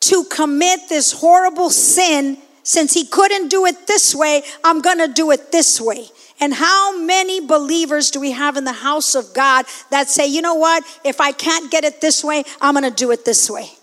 to 0.00 0.24
commit 0.24 0.88
this 0.88 1.12
horrible 1.12 1.70
sin. 1.70 2.38
Since 2.62 2.94
he 2.94 3.04
couldn't 3.04 3.48
do 3.48 3.66
it 3.66 3.86
this 3.86 4.14
way, 4.14 4.42
I'm 4.62 4.80
gonna 4.80 5.08
do 5.08 5.30
it 5.32 5.50
this 5.50 5.80
way. 5.80 6.08
And 6.38 6.54
how 6.54 6.96
many 6.98 7.40
believers 7.40 8.12
do 8.12 8.20
we 8.20 8.30
have 8.30 8.56
in 8.56 8.64
the 8.64 8.72
house 8.72 9.16
of 9.16 9.34
God 9.34 9.66
that 9.90 10.08
say, 10.08 10.26
you 10.26 10.40
know 10.40 10.54
what, 10.54 10.84
if 11.02 11.20
I 11.20 11.32
can't 11.32 11.68
get 11.70 11.82
it 11.82 12.00
this 12.00 12.22
way, 12.22 12.44
I'm 12.60 12.74
gonna 12.74 12.90
do 12.90 13.10
it 13.10 13.24
this 13.24 13.50
way? 13.50 13.77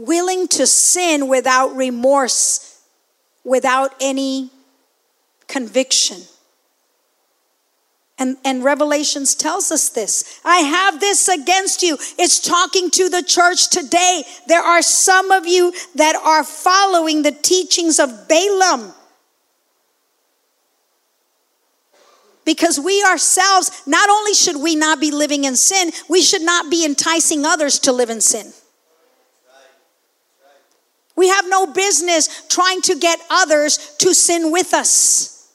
Willing 0.00 0.48
to 0.48 0.66
sin 0.66 1.28
without 1.28 1.76
remorse, 1.76 2.80
without 3.44 3.94
any 4.00 4.50
conviction. 5.46 6.22
And, 8.18 8.38
and 8.44 8.64
Revelations 8.64 9.34
tells 9.34 9.70
us 9.70 9.90
this. 9.90 10.40
I 10.42 10.58
have 10.58 11.00
this 11.00 11.28
against 11.28 11.82
you. 11.82 11.98
It's 12.18 12.38
talking 12.38 12.90
to 12.90 13.10
the 13.10 13.22
church 13.22 13.68
today. 13.68 14.22
There 14.46 14.62
are 14.62 14.80
some 14.80 15.30
of 15.30 15.46
you 15.46 15.72
that 15.96 16.16
are 16.16 16.44
following 16.44 17.22
the 17.22 17.32
teachings 17.32 17.98
of 17.98 18.26
Balaam. 18.26 18.94
Because 22.46 22.80
we 22.80 23.02
ourselves, 23.04 23.82
not 23.86 24.08
only 24.08 24.32
should 24.32 24.56
we 24.56 24.76
not 24.76 24.98
be 24.98 25.10
living 25.10 25.44
in 25.44 25.56
sin, 25.56 25.90
we 26.08 26.22
should 26.22 26.42
not 26.42 26.70
be 26.70 26.86
enticing 26.86 27.44
others 27.44 27.78
to 27.80 27.92
live 27.92 28.08
in 28.08 28.22
sin. 28.22 28.52
We 31.16 31.28
have 31.28 31.46
business 31.72 32.46
trying 32.48 32.82
to 32.82 32.96
get 32.96 33.18
others 33.30 33.96
to 33.98 34.14
sin 34.14 34.52
with 34.52 34.74
us. 34.74 35.48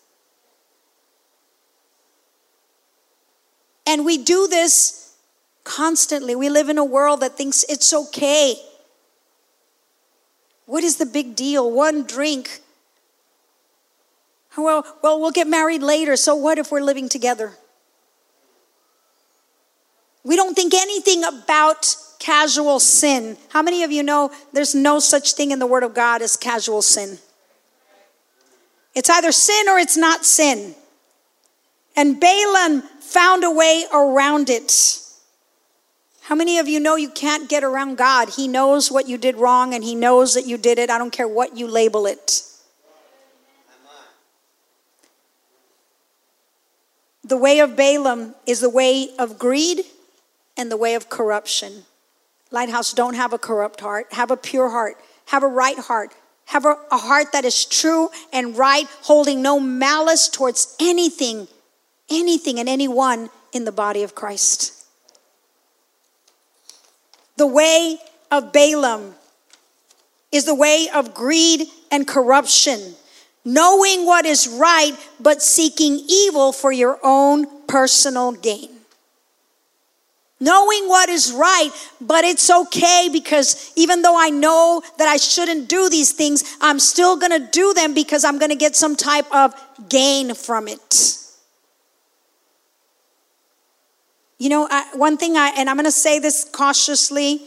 And 3.87 4.05
we 4.05 4.17
do 4.17 4.47
this 4.47 5.15
constantly. 5.63 6.35
We 6.35 6.49
live 6.49 6.69
in 6.69 6.77
a 6.77 6.85
world 6.85 7.19
that 7.19 7.37
thinks 7.37 7.63
it's 7.69 7.93
okay. 7.93 8.55
What 10.65 10.83
is 10.83 10.97
the 10.97 11.05
big 11.05 11.35
deal? 11.35 11.71
One 11.71 12.03
drink. 12.03 12.61
Well, 14.57 14.85
well, 15.03 15.19
we'll 15.19 15.31
get 15.31 15.47
married 15.47 15.83
later. 15.83 16.15
So 16.15 16.35
what 16.35 16.57
if 16.57 16.71
we're 16.71 16.81
living 16.81 17.09
together? 17.09 17.53
We 20.23 20.35
don't 20.35 20.55
think 20.55 20.73
anything 20.73 21.23
about 21.23 21.95
casual 22.19 22.79
sin. 22.79 23.37
How 23.49 23.61
many 23.61 23.83
of 23.83 23.91
you 23.91 24.03
know 24.03 24.31
there's 24.53 24.75
no 24.75 24.99
such 24.99 25.33
thing 25.33 25.51
in 25.51 25.59
the 25.59 25.65
Word 25.65 25.83
of 25.83 25.93
God 25.93 26.21
as 26.21 26.35
casual 26.35 26.81
sin? 26.81 27.19
It's 28.93 29.09
either 29.09 29.31
sin 29.31 29.67
or 29.67 29.77
it's 29.77 29.97
not 29.97 30.25
sin. 30.25 30.75
And 31.95 32.19
Balaam 32.19 32.81
found 32.99 33.43
a 33.43 33.51
way 33.51 33.85
around 33.93 34.49
it. 34.49 34.99
How 36.21 36.35
many 36.35 36.57
of 36.57 36.67
you 36.67 36.79
know 36.79 36.95
you 36.95 37.09
can't 37.09 37.47
get 37.47 37.63
around 37.63 37.97
God? 37.97 38.29
He 38.29 38.47
knows 38.47 38.91
what 38.91 39.07
you 39.07 39.17
did 39.17 39.35
wrong 39.35 39.73
and 39.73 39.83
He 39.83 39.93
knows 39.95 40.33
that 40.33 40.47
you 40.47 40.57
did 40.57 40.79
it. 40.79 40.89
I 40.89 40.97
don't 40.97 41.11
care 41.11 41.27
what 41.27 41.55
you 41.55 41.67
label 41.67 42.07
it. 42.07 42.41
The 47.23 47.37
way 47.37 47.59
of 47.59 47.75
Balaam 47.75 48.35
is 48.45 48.59
the 48.59 48.69
way 48.69 49.09
of 49.17 49.39
greed 49.39 49.81
and 50.57 50.71
the 50.71 50.77
way 50.77 50.93
of 50.95 51.09
corruption. 51.09 51.85
Lighthouse, 52.55 52.93
don't 52.93 53.13
have 53.13 53.33
a 53.33 53.37
corrupt 53.37 53.81
heart. 53.81 54.07
Have 54.13 54.31
a 54.31 54.37
pure 54.37 54.69
heart. 54.69 54.95
Have 55.27 55.43
a 55.43 55.47
right 55.47 55.77
heart. 55.77 56.11
Have 56.45 56.65
a, 56.65 56.77
a 56.91 56.97
heart 56.97 57.33
that 57.33 57.45
is 57.45 57.65
true 57.65 58.09
and 58.31 58.57
right, 58.57 58.87
holding 59.01 59.41
no 59.41 59.59
malice 59.59 60.27
towards 60.27 60.75
anything 60.79 61.47
anything 62.09 62.59
and 62.59 62.69
anyone 62.69 63.29
in 63.51 63.65
the 63.65 63.71
body 63.71 64.03
of 64.03 64.15
Christ. 64.15 64.85
The 67.37 67.47
way 67.47 67.97
of 68.31 68.53
Balaam 68.53 69.15
is 70.31 70.45
the 70.45 70.55
way 70.55 70.87
of 70.93 71.13
greed 71.13 71.67
and 71.91 72.07
corruption, 72.07 72.95
knowing 73.43 74.05
what 74.05 74.25
is 74.25 74.47
right, 74.47 74.93
but 75.19 75.41
seeking 75.41 75.99
evil 76.07 76.51
for 76.51 76.71
your 76.71 76.99
own 77.03 77.47
personal 77.67 78.31
gain. 78.31 78.74
Knowing 80.39 80.89
what 80.89 81.07
is 81.07 81.31
right, 81.31 81.69
but 82.01 82.25
it's 82.25 82.49
okay 82.49 83.09
because 83.11 83.71
even 83.75 84.01
though 84.01 84.19
I 84.19 84.29
know 84.29 84.81
that 84.97 85.07
I 85.07 85.17
shouldn't 85.17 85.69
do 85.69 85.89
these 85.89 86.11
things, 86.11 86.57
I'm 86.59 86.79
still 86.79 87.15
gonna 87.17 87.39
do 87.39 87.73
them 87.73 87.93
because 87.93 88.25
I'm 88.25 88.37
gonna 88.37 88.55
get 88.55 88.75
some 88.75 88.95
type 88.95 89.33
of 89.33 89.53
gain 89.87 90.33
from 90.33 90.67
it. 90.67 91.15
You 94.37 94.49
know, 94.49 94.67
I, 94.69 94.85
one 94.93 95.17
thing 95.17 95.37
I, 95.37 95.53
and 95.57 95.69
I'm 95.69 95.77
going 95.77 95.85
to 95.85 95.91
say 95.91 96.19
this 96.19 96.43
cautiously, 96.43 97.41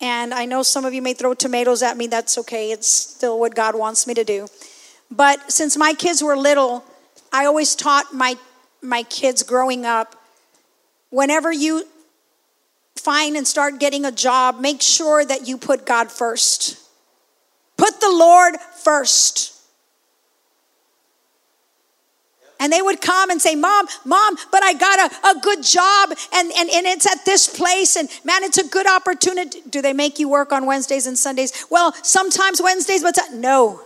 and 0.00 0.32
I 0.32 0.44
know 0.44 0.62
some 0.62 0.84
of 0.84 0.94
you 0.94 1.02
may 1.02 1.12
throw 1.12 1.34
tomatoes 1.34 1.82
at 1.82 1.96
me. 1.96 2.06
That's 2.06 2.38
okay. 2.38 2.70
It's 2.70 2.86
still 2.86 3.40
what 3.40 3.56
God 3.56 3.76
wants 3.76 4.06
me 4.06 4.14
to 4.14 4.22
do. 4.22 4.46
But 5.10 5.50
since 5.50 5.76
my 5.76 5.94
kids 5.94 6.22
were 6.22 6.36
little, 6.36 6.84
I 7.32 7.46
always 7.46 7.74
taught 7.74 8.14
my, 8.14 8.36
my 8.80 9.02
kids 9.02 9.42
growing 9.42 9.84
up 9.84 10.14
whenever 11.10 11.50
you 11.50 11.86
find 12.98 13.36
and 13.36 13.46
start 13.46 13.78
getting 13.78 14.04
a 14.04 14.12
job, 14.12 14.60
make 14.60 14.82
sure 14.82 15.24
that 15.24 15.48
you 15.48 15.56
put 15.56 15.86
God 15.86 16.10
first. 16.10 16.78
Put 17.76 18.00
the 18.00 18.10
Lord 18.10 18.56
first. 18.82 19.54
And 22.60 22.72
they 22.72 22.82
would 22.82 23.00
come 23.00 23.30
and 23.30 23.40
say, 23.40 23.54
Mom, 23.54 23.86
Mom, 24.04 24.36
but 24.50 24.64
I 24.64 24.72
got 24.72 24.98
a, 24.98 25.28
a 25.28 25.40
good 25.40 25.62
job 25.62 26.10
and, 26.34 26.50
and, 26.56 26.68
and 26.70 26.86
it's 26.86 27.06
at 27.06 27.24
this 27.24 27.46
place. 27.46 27.94
And 27.94 28.08
man, 28.24 28.42
it's 28.42 28.58
a 28.58 28.66
good 28.66 28.86
opportunity. 28.88 29.60
Do 29.70 29.80
they 29.80 29.92
make 29.92 30.18
you 30.18 30.28
work 30.28 30.52
on 30.52 30.66
Wednesdays 30.66 31.06
and 31.06 31.16
Sundays? 31.16 31.66
Well, 31.70 31.94
sometimes 32.02 32.60
Wednesdays, 32.60 33.02
but 33.02 33.16
no. 33.32 33.80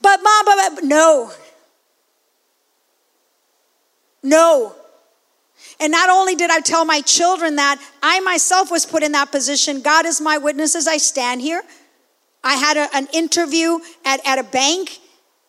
But 0.00 0.20
Mom, 0.22 0.44
but, 0.44 0.74
but 0.74 0.84
no. 0.84 1.32
No. 4.24 4.74
And 5.82 5.90
not 5.90 6.08
only 6.08 6.36
did 6.36 6.48
I 6.48 6.60
tell 6.60 6.84
my 6.84 7.00
children 7.00 7.56
that, 7.56 7.82
I 8.02 8.20
myself 8.20 8.70
was 8.70 8.86
put 8.86 9.02
in 9.02 9.10
that 9.12 9.32
position. 9.32 9.82
God 9.82 10.06
is 10.06 10.20
my 10.20 10.38
witness 10.38 10.76
as 10.76 10.86
I 10.86 10.96
stand 10.96 11.40
here. 11.40 11.60
I 12.44 12.54
had 12.54 12.76
a, 12.76 12.88
an 12.94 13.08
interview 13.12 13.80
at, 14.04 14.24
at 14.24 14.38
a 14.38 14.44
bank 14.44 15.00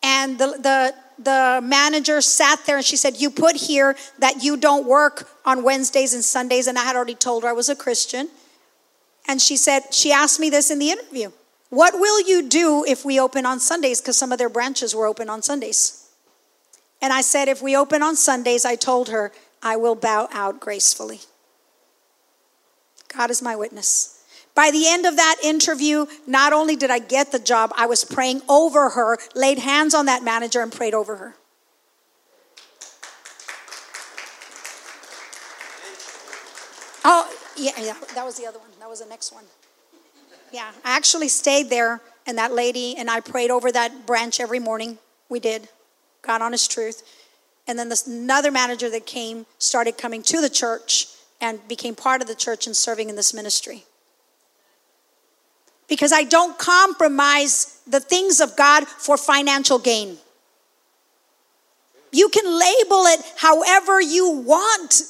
and 0.02 0.36
the, 0.36 0.46
the, 0.46 0.94
the 1.22 1.60
manager 1.62 2.20
sat 2.20 2.66
there 2.66 2.76
and 2.76 2.84
she 2.84 2.96
said, 2.96 3.20
You 3.20 3.30
put 3.30 3.54
here 3.54 3.96
that 4.18 4.42
you 4.42 4.56
don't 4.56 4.86
work 4.86 5.30
on 5.44 5.62
Wednesdays 5.62 6.14
and 6.14 6.24
Sundays. 6.24 6.66
And 6.66 6.76
I 6.78 6.82
had 6.82 6.96
already 6.96 7.14
told 7.14 7.44
her 7.44 7.50
I 7.50 7.52
was 7.52 7.68
a 7.68 7.76
Christian. 7.76 8.28
And 9.28 9.40
she 9.40 9.56
said, 9.56 9.82
she 9.92 10.12
asked 10.12 10.40
me 10.40 10.50
this 10.50 10.70
in 10.70 10.80
the 10.80 10.90
interview. 10.90 11.30
What 11.70 11.94
will 11.94 12.20
you 12.28 12.48
do 12.48 12.84
if 12.86 13.04
we 13.04 13.18
open 13.18 13.46
on 13.46 13.60
Sundays? 13.60 14.00
Because 14.00 14.18
some 14.18 14.32
of 14.32 14.38
their 14.38 14.50
branches 14.50 14.94
were 14.94 15.06
open 15.06 15.30
on 15.30 15.42
Sundays. 15.42 16.08
And 17.00 17.12
I 17.12 17.20
said, 17.20 17.48
if 17.48 17.62
we 17.62 17.76
open 17.76 18.02
on 18.02 18.16
Sundays, 18.16 18.64
I 18.64 18.76
told 18.76 19.08
her, 19.08 19.32
I 19.64 19.76
will 19.76 19.94
bow 19.94 20.28
out 20.30 20.60
gracefully. 20.60 21.20
God 23.08 23.30
is 23.30 23.40
my 23.40 23.56
witness. 23.56 24.22
By 24.54 24.70
the 24.70 24.84
end 24.86 25.06
of 25.06 25.16
that 25.16 25.36
interview, 25.42 26.06
not 26.26 26.52
only 26.52 26.76
did 26.76 26.90
I 26.90 27.00
get 27.00 27.32
the 27.32 27.38
job, 27.38 27.72
I 27.76 27.86
was 27.86 28.04
praying 28.04 28.42
over 28.48 28.90
her, 28.90 29.16
laid 29.34 29.58
hands 29.58 29.94
on 29.94 30.06
that 30.06 30.22
manager, 30.22 30.60
and 30.60 30.70
prayed 30.70 30.94
over 30.94 31.16
her. 31.16 31.34
Oh, 37.04 37.36
yeah, 37.56 37.72
yeah, 37.80 37.96
that 38.14 38.24
was 38.24 38.36
the 38.36 38.46
other 38.46 38.58
one. 38.58 38.68
That 38.78 38.88
was 38.88 39.00
the 39.00 39.08
next 39.08 39.32
one. 39.32 39.44
Yeah, 40.52 40.70
I 40.84 40.96
actually 40.96 41.28
stayed 41.28 41.68
there, 41.68 42.00
and 42.26 42.38
that 42.38 42.52
lady 42.52 42.94
and 42.96 43.10
I 43.10 43.20
prayed 43.20 43.50
over 43.50 43.72
that 43.72 44.06
branch 44.06 44.40
every 44.40 44.60
morning. 44.60 44.98
We 45.28 45.40
did. 45.40 45.68
God 46.22 46.42
honest 46.42 46.70
truth. 46.70 47.02
And 47.66 47.78
then 47.78 47.88
this, 47.88 48.06
another 48.06 48.50
manager 48.50 48.90
that 48.90 49.06
came 49.06 49.46
started 49.58 49.96
coming 49.96 50.22
to 50.24 50.40
the 50.40 50.50
church 50.50 51.08
and 51.40 51.66
became 51.68 51.94
part 51.94 52.20
of 52.20 52.28
the 52.28 52.34
church 52.34 52.66
and 52.66 52.76
serving 52.76 53.08
in 53.08 53.16
this 53.16 53.32
ministry. 53.32 53.84
Because 55.88 56.12
I 56.12 56.24
don't 56.24 56.58
compromise 56.58 57.80
the 57.86 58.00
things 58.00 58.40
of 58.40 58.56
God 58.56 58.86
for 58.86 59.16
financial 59.16 59.78
gain. 59.78 60.16
You 62.12 62.28
can 62.28 62.44
label 62.44 63.04
it 63.06 63.20
however 63.36 64.00
you 64.00 64.30
want. 64.30 65.02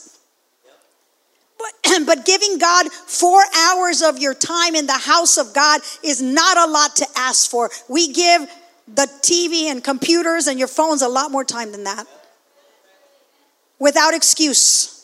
But, 1.59 2.03
but 2.07 2.25
giving 2.25 2.59
God 2.59 2.91
four 2.91 3.43
hours 3.57 4.03
of 4.03 4.19
your 4.19 4.35
time 4.35 4.75
in 4.75 4.87
the 4.87 4.93
house 4.93 5.37
of 5.37 5.55
God 5.55 5.81
is 6.03 6.23
not 6.23 6.57
a 6.57 6.71
lot 6.71 6.97
to 6.97 7.07
ask 7.17 7.51
for. 7.51 7.71
We 7.89 8.13
give 8.13 8.49
the 8.87 9.09
TV 9.23 9.65
and 9.65 9.83
computers 9.83 10.47
and 10.47 10.59
your 10.59 10.69
phones 10.69 11.03
a 11.03 11.09
lot 11.09 11.31
more 11.31 11.45
time 11.45 11.73
than 11.73 11.85
that 11.85 12.07
without 13.79 14.15
excuse. 14.15 14.95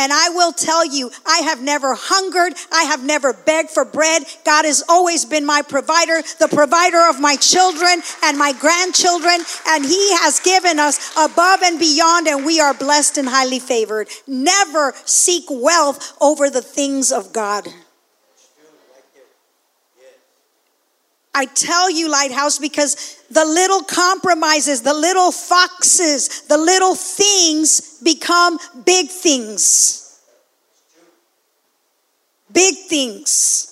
And 0.00 0.14
I 0.14 0.30
will 0.30 0.52
tell 0.52 0.82
you, 0.82 1.10
I 1.26 1.40
have 1.40 1.62
never 1.62 1.94
hungered. 1.94 2.54
I 2.72 2.84
have 2.84 3.04
never 3.04 3.34
begged 3.34 3.68
for 3.68 3.84
bread. 3.84 4.22
God 4.46 4.64
has 4.64 4.82
always 4.88 5.26
been 5.26 5.44
my 5.44 5.60
provider, 5.60 6.22
the 6.38 6.48
provider 6.48 7.06
of 7.06 7.20
my 7.20 7.36
children 7.36 8.00
and 8.22 8.38
my 8.38 8.54
grandchildren. 8.54 9.40
And 9.68 9.84
He 9.84 10.14
has 10.16 10.40
given 10.40 10.78
us 10.78 11.12
above 11.18 11.60
and 11.62 11.78
beyond, 11.78 12.28
and 12.28 12.46
we 12.46 12.60
are 12.60 12.72
blessed 12.72 13.18
and 13.18 13.28
highly 13.28 13.58
favored. 13.58 14.08
Never 14.26 14.94
seek 15.04 15.44
wealth 15.50 16.16
over 16.18 16.48
the 16.48 16.62
things 16.62 17.12
of 17.12 17.34
God. 17.34 17.68
I 21.34 21.44
tell 21.44 21.90
you, 21.90 22.10
Lighthouse, 22.10 22.58
because 22.58 23.19
the 23.30 23.44
little 23.44 23.82
compromises, 23.82 24.82
the 24.82 24.94
little 24.94 25.30
foxes, 25.30 26.42
the 26.42 26.58
little 26.58 26.94
things 26.94 28.00
become 28.02 28.58
big 28.84 29.08
things. 29.08 30.20
Big 32.52 32.74
things. 32.88 33.66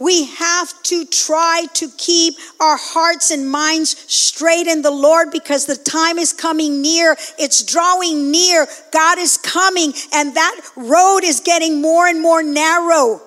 We 0.00 0.26
have 0.26 0.82
to 0.84 1.04
try 1.06 1.66
to 1.74 1.88
keep 1.96 2.34
our 2.60 2.76
hearts 2.76 3.32
and 3.32 3.50
minds 3.50 3.90
straight 4.12 4.68
in 4.68 4.82
the 4.82 4.92
Lord 4.92 5.30
because 5.32 5.66
the 5.66 5.76
time 5.76 6.18
is 6.18 6.32
coming 6.32 6.80
near. 6.80 7.16
It's 7.36 7.64
drawing 7.64 8.30
near. 8.30 8.68
God 8.92 9.18
is 9.18 9.36
coming, 9.36 9.92
and 10.12 10.36
that 10.36 10.60
road 10.76 11.24
is 11.24 11.40
getting 11.40 11.80
more 11.80 12.06
and 12.06 12.22
more 12.22 12.44
narrow. 12.44 13.20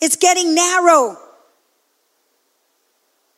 It's 0.00 0.16
getting 0.16 0.54
narrow. 0.54 1.18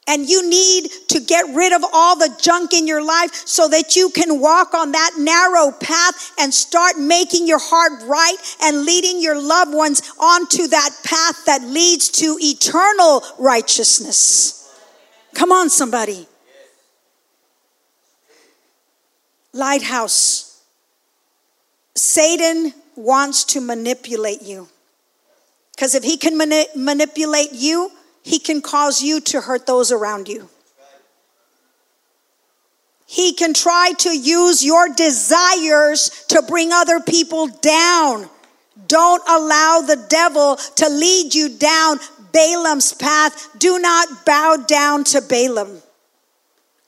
And 0.08 0.28
you 0.28 0.48
need 0.48 0.90
to 1.08 1.20
get 1.20 1.54
rid 1.54 1.72
of 1.72 1.84
all 1.92 2.16
the 2.16 2.34
junk 2.40 2.72
in 2.72 2.88
your 2.88 3.04
life 3.04 3.32
so 3.32 3.68
that 3.68 3.94
you 3.94 4.10
can 4.10 4.40
walk 4.40 4.74
on 4.74 4.92
that 4.92 5.12
narrow 5.16 5.70
path 5.70 6.32
and 6.40 6.52
start 6.52 6.98
making 6.98 7.46
your 7.46 7.60
heart 7.60 8.02
right 8.04 8.36
and 8.62 8.84
leading 8.84 9.22
your 9.22 9.40
loved 9.40 9.72
ones 9.72 10.02
onto 10.18 10.66
that 10.66 10.90
path 11.04 11.44
that 11.46 11.62
leads 11.62 12.08
to 12.08 12.36
eternal 12.40 13.22
righteousness. 13.38 14.58
Come 15.34 15.52
on, 15.52 15.70
somebody. 15.70 16.26
Lighthouse. 19.52 20.62
Satan 21.94 22.72
wants 22.96 23.44
to 23.44 23.60
manipulate 23.60 24.42
you. 24.42 24.68
Because 25.74 25.94
if 25.94 26.02
he 26.02 26.16
can 26.16 26.36
mani- 26.36 26.66
manipulate 26.74 27.52
you, 27.52 27.90
he 28.22 28.38
can 28.38 28.62
cause 28.62 29.02
you 29.02 29.20
to 29.20 29.40
hurt 29.40 29.66
those 29.66 29.92
around 29.92 30.28
you. 30.28 30.48
He 33.06 33.34
can 33.34 33.52
try 33.52 33.92
to 33.98 34.16
use 34.16 34.64
your 34.64 34.88
desires 34.88 36.24
to 36.28 36.42
bring 36.42 36.72
other 36.72 36.98
people 36.98 37.46
down. 37.48 38.28
Don't 38.86 39.22
allow 39.28 39.82
the 39.82 40.06
devil 40.08 40.56
to 40.56 40.88
lead 40.88 41.34
you 41.34 41.50
down 41.50 41.98
Balaam's 42.32 42.94
path. 42.94 43.50
Do 43.58 43.78
not 43.78 44.24
bow 44.24 44.56
down 44.66 45.04
to 45.04 45.20
Balaam. 45.20 45.82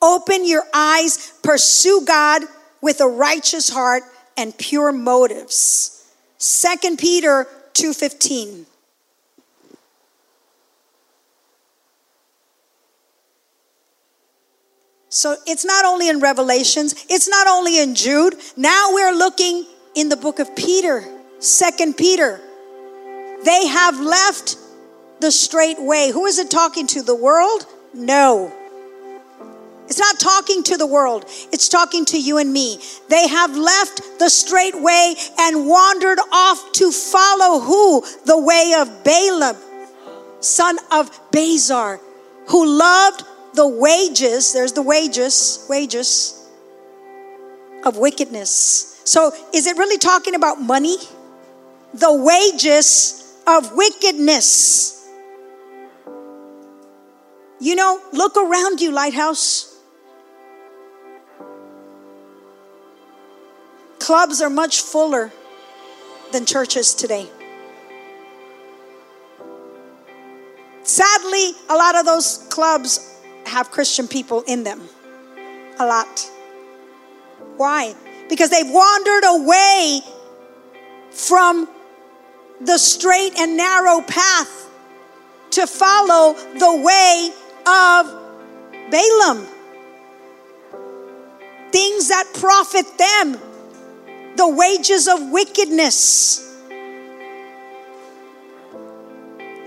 Open 0.00 0.46
your 0.46 0.64
eyes, 0.72 1.32
pursue 1.42 2.02
God 2.06 2.42
with 2.80 3.00
a 3.00 3.06
righteous 3.06 3.68
heart 3.68 4.02
and 4.36 4.56
pure 4.56 4.92
motives. 4.92 6.04
2 6.38 6.96
Peter 6.96 7.46
2:15 7.74 8.66
So 15.14 15.36
it's 15.46 15.64
not 15.64 15.84
only 15.84 16.08
in 16.08 16.18
Revelations, 16.18 17.06
it's 17.08 17.28
not 17.28 17.46
only 17.46 17.78
in 17.78 17.94
Jude. 17.94 18.34
Now 18.56 18.88
we're 18.92 19.12
looking 19.12 19.64
in 19.94 20.08
the 20.08 20.16
book 20.16 20.40
of 20.40 20.56
Peter, 20.56 21.04
Second 21.38 21.96
Peter. 21.96 22.40
They 23.44 23.68
have 23.68 24.00
left 24.00 24.56
the 25.20 25.30
straight 25.30 25.80
way. 25.80 26.10
Who 26.10 26.26
is 26.26 26.40
it 26.40 26.50
talking 26.50 26.88
to? 26.88 27.02
The 27.02 27.14
world? 27.14 27.64
No. 27.94 28.52
It's 29.86 30.00
not 30.00 30.18
talking 30.18 30.64
to 30.64 30.76
the 30.76 30.86
world, 30.86 31.26
it's 31.52 31.68
talking 31.68 32.04
to 32.06 32.20
you 32.20 32.38
and 32.38 32.52
me. 32.52 32.80
They 33.08 33.28
have 33.28 33.56
left 33.56 34.18
the 34.18 34.28
straight 34.28 34.74
way 34.74 35.14
and 35.38 35.68
wandered 35.68 36.18
off 36.32 36.72
to 36.72 36.90
follow 36.90 37.60
who? 37.60 38.00
The 38.24 38.38
way 38.40 38.74
of 38.76 39.04
Balaam, 39.04 39.56
son 40.40 40.76
of 40.90 41.08
Bezer, 41.30 42.00
who 42.48 42.66
loved 42.66 43.22
the 43.54 43.66
wages, 43.66 44.52
there's 44.52 44.72
the 44.72 44.82
wages, 44.82 45.64
wages 45.70 46.48
of 47.84 47.96
wickedness. 47.96 49.00
So 49.04 49.32
is 49.52 49.66
it 49.66 49.76
really 49.76 49.98
talking 49.98 50.34
about 50.34 50.60
money? 50.60 50.96
The 51.94 52.12
wages 52.12 53.32
of 53.46 53.72
wickedness. 53.74 55.08
You 57.60 57.76
know, 57.76 58.00
look 58.12 58.36
around 58.36 58.80
you, 58.80 58.90
Lighthouse. 58.90 59.70
Clubs 64.00 64.42
are 64.42 64.50
much 64.50 64.80
fuller 64.80 65.32
than 66.32 66.44
churches 66.44 66.92
today. 66.92 67.28
Sadly, 70.82 71.52
a 71.70 71.76
lot 71.76 71.96
of 71.96 72.04
those 72.04 72.46
clubs 72.50 73.13
have 73.46 73.70
Christian 73.70 74.08
people 74.08 74.42
in 74.46 74.64
them. 74.64 74.80
A 75.78 75.86
lot. 75.86 76.30
Why? 77.56 77.94
Because 78.28 78.50
they've 78.50 78.70
wandered 78.70 79.24
away 79.26 80.00
from 81.10 81.68
the 82.60 82.78
straight 82.78 83.32
and 83.38 83.56
narrow 83.56 84.00
path 84.02 84.68
to 85.50 85.66
follow 85.66 86.34
the 86.34 86.80
way 86.82 87.30
of 87.66 88.90
Balaam. 88.90 89.46
Things 91.70 92.08
that 92.08 92.30
profit 92.34 92.86
them, 92.98 93.38
the 94.36 94.48
wages 94.48 95.08
of 95.08 95.30
wickedness. 95.30 96.53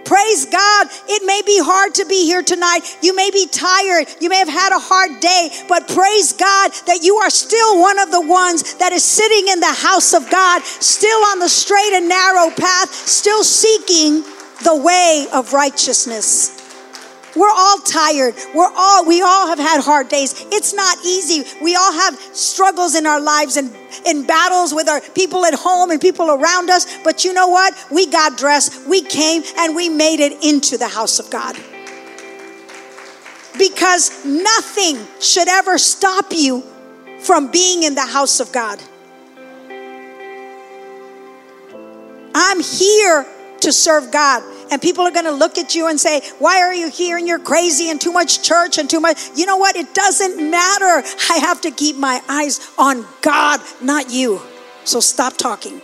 Praise 0.07 0.45
God. 0.45 0.87
It 1.09 1.25
may 1.25 1.41
be 1.45 1.59
hard 1.61 1.95
to 1.95 2.05
be 2.05 2.23
here 2.23 2.41
tonight. 2.41 2.97
You 3.01 3.13
may 3.13 3.29
be 3.29 3.45
tired. 3.45 4.07
You 4.21 4.29
may 4.29 4.37
have 4.37 4.47
had 4.47 4.71
a 4.71 4.79
hard 4.79 5.19
day, 5.19 5.51
but 5.67 5.89
praise 5.89 6.31
God 6.31 6.71
that 6.87 7.03
you 7.03 7.17
are 7.17 7.29
still 7.29 7.81
one 7.81 7.99
of 7.99 8.09
the 8.11 8.21
ones 8.21 8.75
that 8.75 8.93
is 8.93 9.03
sitting 9.03 9.49
in 9.49 9.59
the 9.59 9.65
house 9.73 10.13
of 10.13 10.29
God, 10.31 10.63
still 10.63 11.19
on 11.25 11.39
the 11.39 11.49
straight 11.49 11.91
and 11.91 12.07
narrow 12.07 12.49
path, 12.51 12.93
still 12.93 13.43
seeking 13.43 14.23
the 14.63 14.81
way 14.81 15.27
of 15.33 15.51
righteousness. 15.51 16.66
We're 17.37 17.53
all 17.55 17.77
tired. 17.79 18.33
We're 18.55 18.71
all 18.75 19.05
we 19.05 19.21
all 19.21 19.47
have 19.47 19.59
had 19.59 19.81
hard 19.81 20.09
days. 20.09 20.33
It's 20.51 20.73
not 20.73 20.97
easy. 21.05 21.43
We 21.61 21.75
all 21.75 21.93
have 21.93 22.19
struggles 22.35 22.95
in 22.95 23.05
our 23.05 23.21
lives 23.21 23.57
and 23.57 23.71
in 24.05 24.25
battles 24.25 24.73
with 24.73 24.89
our 24.89 25.01
people 25.01 25.45
at 25.45 25.53
home 25.53 25.91
and 25.91 26.01
people 26.01 26.31
around 26.31 26.71
us. 26.71 26.97
But 27.03 27.23
you 27.23 27.33
know 27.33 27.47
what? 27.47 27.73
We 27.91 28.07
got 28.07 28.37
dressed, 28.37 28.87
we 28.87 29.01
came, 29.01 29.43
and 29.57 29.75
we 29.75 29.87
made 29.87 30.19
it 30.19 30.43
into 30.43 30.77
the 30.77 30.87
house 30.87 31.19
of 31.19 31.29
God. 31.29 31.55
Because 33.57 34.25
nothing 34.25 34.97
should 35.19 35.47
ever 35.47 35.77
stop 35.77 36.25
you 36.31 36.63
from 37.19 37.51
being 37.51 37.83
in 37.83 37.95
the 37.95 38.05
house 38.05 38.39
of 38.39 38.51
God. 38.51 38.81
I'm 42.33 42.61
here 42.61 43.25
to 43.61 43.71
serve 43.71 44.11
God. 44.11 44.43
And 44.71 44.81
people 44.81 45.03
are 45.05 45.11
going 45.11 45.25
to 45.25 45.31
look 45.31 45.57
at 45.57 45.75
you 45.75 45.87
and 45.87 45.99
say, 45.99 46.21
Why 46.39 46.61
are 46.61 46.73
you 46.73 46.89
here? 46.89 47.17
And 47.17 47.27
you're 47.27 47.39
crazy 47.39 47.89
and 47.89 47.99
too 47.99 48.11
much 48.11 48.43
church 48.43 48.77
and 48.77 48.89
too 48.89 48.99
much. 48.99 49.17
You 49.35 49.45
know 49.45 49.57
what? 49.57 49.75
It 49.75 49.93
doesn't 49.93 50.37
matter. 50.49 51.07
I 51.29 51.37
have 51.37 51.61
to 51.61 51.71
keep 51.71 51.95
my 51.97 52.21
eyes 52.27 52.59
on 52.77 53.05
God, 53.21 53.61
not 53.81 54.11
you. 54.11 54.41
So 54.83 54.99
stop 54.99 55.37
talking. 55.37 55.81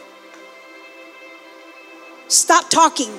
Stop 2.28 2.70
talking. 2.70 3.12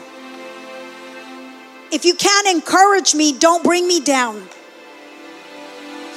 If 1.92 2.04
you 2.04 2.14
can't 2.14 2.48
encourage 2.48 3.14
me, 3.14 3.38
don't 3.38 3.62
bring 3.62 3.86
me 3.86 4.00
down. 4.00 4.48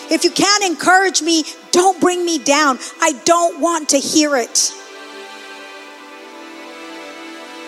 If 0.09 0.23
you 0.23 0.31
can't 0.31 0.63
encourage 0.63 1.21
me, 1.21 1.43
don't 1.71 1.99
bring 1.99 2.25
me 2.25 2.39
down. 2.39 2.79
I 3.01 3.11
don't 3.25 3.59
want 3.59 3.89
to 3.89 3.97
hear 3.97 4.37
it. 4.37 4.73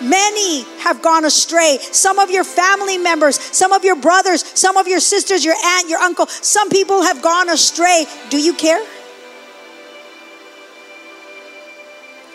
Many 0.01 0.63
have 0.79 1.01
gone 1.01 1.25
astray. 1.25 1.77
Some 1.91 2.19
of 2.19 2.31
your 2.31 2.43
family 2.43 2.97
members, 2.97 3.39
some 3.39 3.73
of 3.73 3.83
your 3.83 3.95
brothers, 3.95 4.45
some 4.57 4.77
of 4.77 4.87
your 4.87 4.99
sisters, 4.99 5.43
your 5.43 5.55
aunt, 5.63 5.89
your 5.89 5.99
uncle, 5.99 6.27
some 6.27 6.69
people 6.69 7.03
have 7.03 7.21
gone 7.21 7.49
astray. 7.49 8.05
Do 8.29 8.41
you 8.41 8.53
care? 8.53 8.83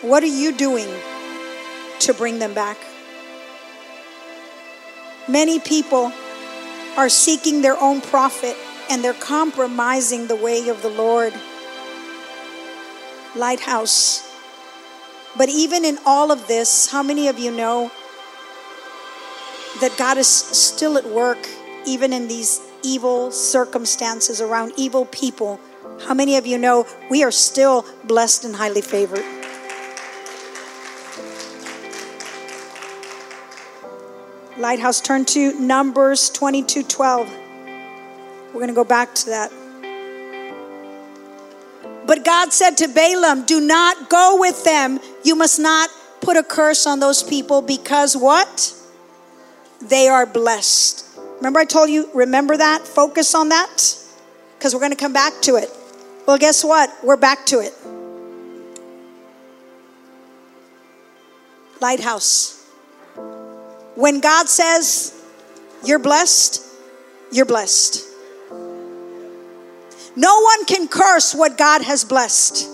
What 0.01 0.21
are 0.21 0.27
you 0.27 0.51
doing 0.51 0.87
to 2.01 2.13
bring 2.13 2.37
them 2.39 2.53
back? 2.53 2.77
Many 5.27 5.59
people 5.59 6.11
are 6.95 7.09
seeking 7.09 7.63
their 7.63 7.79
own 7.81 8.01
profit 8.01 8.55
and 8.91 9.03
they're 9.03 9.13
compromising 9.13 10.27
the 10.27 10.35
way 10.35 10.69
of 10.69 10.83
the 10.83 10.89
Lord. 10.89 11.33
Lighthouse 13.35 14.24
but 15.37 15.49
even 15.49 15.83
in 15.83 15.97
all 16.05 16.31
of 16.31 16.47
this, 16.47 16.91
how 16.91 17.03
many 17.03 17.27
of 17.27 17.37
you 17.37 17.51
know 17.51 17.91
that 19.81 19.95
God 19.97 20.17
is 20.17 20.27
still 20.27 20.97
at 20.97 21.05
work, 21.05 21.37
even 21.85 22.13
in 22.13 22.27
these 22.27 22.61
evil 22.83 23.31
circumstances 23.31 24.39
around 24.39 24.73
evil 24.77 25.05
people? 25.05 25.59
How 26.07 26.13
many 26.13 26.37
of 26.37 26.45
you 26.47 26.57
know 26.57 26.87
we 27.09 27.23
are 27.23 27.31
still 27.31 27.85
blessed 28.05 28.45
and 28.45 28.55
highly 28.55 28.81
favored? 28.81 29.25
Lighthouse, 34.57 35.01
turn 35.01 35.25
to 35.25 35.59
Numbers 35.59 36.29
22 36.29 36.83
12. 36.83 37.29
We're 38.47 38.53
going 38.53 38.67
to 38.67 38.73
go 38.73 38.85
back 38.85 39.13
to 39.15 39.25
that. 39.25 39.51
But 42.05 42.23
God 42.23 42.53
said 42.53 42.77
to 42.77 42.87
Balaam, 42.87 43.45
Do 43.45 43.59
not 43.59 44.09
go 44.09 44.37
with 44.39 44.63
them. 44.63 44.99
You 45.23 45.35
must 45.35 45.59
not 45.59 45.89
put 46.21 46.37
a 46.37 46.43
curse 46.43 46.85
on 46.85 46.99
those 46.99 47.23
people 47.23 47.61
because 47.61 48.15
what? 48.15 48.73
They 49.81 50.07
are 50.07 50.25
blessed. 50.25 51.05
Remember, 51.37 51.59
I 51.59 51.65
told 51.65 51.89
you, 51.89 52.09
remember 52.13 52.57
that? 52.57 52.87
Focus 52.87 53.35
on 53.35 53.49
that? 53.49 53.97
Because 54.57 54.73
we're 54.73 54.79
going 54.79 54.91
to 54.91 54.97
come 54.97 55.13
back 55.13 55.41
to 55.43 55.55
it. 55.55 55.69
Well, 56.25 56.37
guess 56.37 56.63
what? 56.63 56.89
We're 57.03 57.17
back 57.17 57.45
to 57.47 57.59
it. 57.59 57.73
Lighthouse. 61.81 62.65
When 63.95 64.19
God 64.21 64.47
says, 64.47 65.13
You're 65.83 65.99
blessed, 65.99 66.63
you're 67.31 67.45
blessed. 67.45 68.14
No 70.15 70.39
one 70.39 70.65
can 70.65 70.87
curse 70.87 71.35
what 71.35 71.57
God 71.57 71.81
has 71.81 72.03
blessed. 72.03 72.69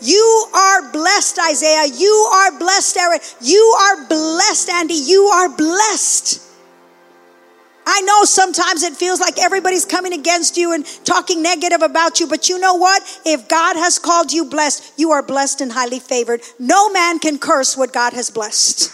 You 0.00 0.46
are 0.54 0.92
blessed, 0.92 1.38
Isaiah. 1.50 1.86
You 1.92 2.12
are 2.32 2.58
blessed, 2.58 2.96
Eric. 2.96 3.22
You 3.40 3.58
are 3.80 4.06
blessed, 4.06 4.68
Andy. 4.68 4.94
You 4.94 5.24
are 5.24 5.48
blessed. 5.48 6.44
I 7.90 8.02
know 8.02 8.24
sometimes 8.24 8.82
it 8.82 8.94
feels 8.94 9.18
like 9.18 9.38
everybody's 9.38 9.86
coming 9.86 10.12
against 10.12 10.58
you 10.58 10.74
and 10.74 10.84
talking 11.04 11.42
negative 11.42 11.80
about 11.80 12.20
you, 12.20 12.26
but 12.26 12.48
you 12.48 12.58
know 12.58 12.74
what? 12.74 13.02
If 13.24 13.48
God 13.48 13.76
has 13.76 13.98
called 13.98 14.30
you 14.30 14.44
blessed, 14.44 14.92
you 14.98 15.12
are 15.12 15.22
blessed 15.22 15.62
and 15.62 15.72
highly 15.72 15.98
favored. 15.98 16.42
No 16.58 16.90
man 16.90 17.18
can 17.18 17.38
curse 17.38 17.78
what 17.78 17.92
God 17.94 18.12
has 18.12 18.30
blessed. 18.30 18.92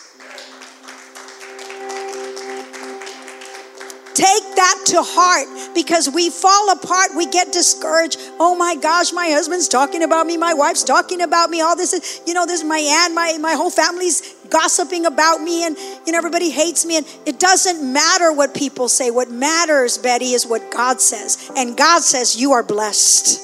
Take 4.14 4.54
that 4.54 4.80
to 4.86 5.02
heart 5.02 5.74
because 5.74 6.08
we 6.08 6.30
fall 6.30 6.70
apart, 6.70 7.10
we 7.16 7.26
get 7.26 7.52
discouraged. 7.52 8.16
Oh 8.38 8.54
my 8.54 8.76
gosh, 8.76 9.12
my 9.12 9.28
husband's 9.28 9.66
talking 9.66 10.04
about 10.04 10.24
me, 10.24 10.36
my 10.36 10.54
wife's 10.54 10.84
talking 10.84 11.20
about 11.20 11.50
me, 11.50 11.60
all 11.60 11.74
this 11.74 11.92
is, 11.92 12.22
you 12.24 12.32
know, 12.32 12.46
this 12.46 12.60
is 12.60 12.64
my 12.64 12.78
aunt, 12.78 13.12
my, 13.12 13.36
my 13.38 13.54
whole 13.54 13.70
family's 13.70 14.36
gossiping 14.50 15.04
about 15.06 15.40
me, 15.40 15.66
and 15.66 15.76
you 16.06 16.12
know, 16.12 16.18
everybody 16.18 16.50
hates 16.50 16.86
me. 16.86 16.98
And 16.98 17.06
it 17.26 17.40
doesn't 17.40 17.92
matter 17.92 18.32
what 18.32 18.54
people 18.54 18.88
say. 18.88 19.10
What 19.10 19.32
matters, 19.32 19.98
Betty, 19.98 20.32
is 20.32 20.46
what 20.46 20.70
God 20.70 21.00
says. 21.00 21.50
And 21.56 21.76
God 21.76 22.02
says, 22.02 22.40
You 22.40 22.52
are 22.52 22.62
blessed. 22.62 23.40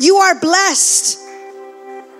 You 0.00 0.16
are 0.16 0.38
blessed. 0.40 1.20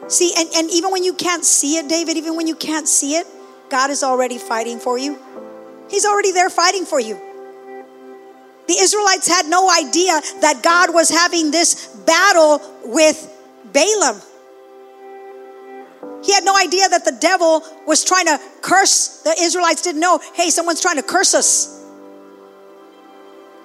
See, 0.06 0.32
and, 0.36 0.48
and 0.54 0.70
even 0.70 0.92
when 0.92 1.02
you 1.02 1.14
can't 1.14 1.44
see 1.44 1.78
it, 1.78 1.88
David, 1.88 2.16
even 2.16 2.36
when 2.36 2.46
you 2.46 2.54
can't 2.54 2.86
see 2.86 3.16
it, 3.16 3.26
God 3.70 3.90
is 3.90 4.04
already 4.04 4.38
fighting 4.38 4.78
for 4.78 4.98
you. 4.98 5.18
He's 5.88 6.04
already 6.04 6.32
there 6.32 6.50
fighting 6.50 6.84
for 6.84 7.00
you. 7.00 7.20
The 8.66 8.76
Israelites 8.78 9.28
had 9.28 9.46
no 9.46 9.70
idea 9.70 10.20
that 10.40 10.62
God 10.62 10.94
was 10.94 11.10
having 11.10 11.50
this 11.50 11.86
battle 12.06 12.62
with 12.84 13.30
Balaam. 13.72 14.20
He 16.24 16.32
had 16.32 16.44
no 16.44 16.56
idea 16.56 16.88
that 16.88 17.04
the 17.04 17.12
devil 17.20 17.62
was 17.86 18.02
trying 18.02 18.26
to 18.26 18.40
curse. 18.62 19.20
The 19.22 19.34
Israelites 19.38 19.82
didn't 19.82 20.00
know, 20.00 20.18
hey, 20.32 20.48
someone's 20.48 20.80
trying 20.80 20.96
to 20.96 21.02
curse 21.02 21.34
us. 21.34 21.84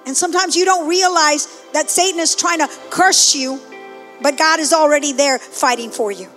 And 0.06 0.14
sometimes 0.14 0.56
you 0.56 0.66
don't 0.66 0.86
realize 0.88 1.48
that 1.72 1.88
Satan 1.88 2.20
is 2.20 2.34
trying 2.34 2.58
to 2.58 2.68
curse 2.90 3.34
you, 3.34 3.60
but 4.20 4.36
God 4.36 4.60
is 4.60 4.72
already 4.72 5.12
there 5.12 5.38
fighting 5.38 5.90
for 5.90 6.12
you. 6.12 6.28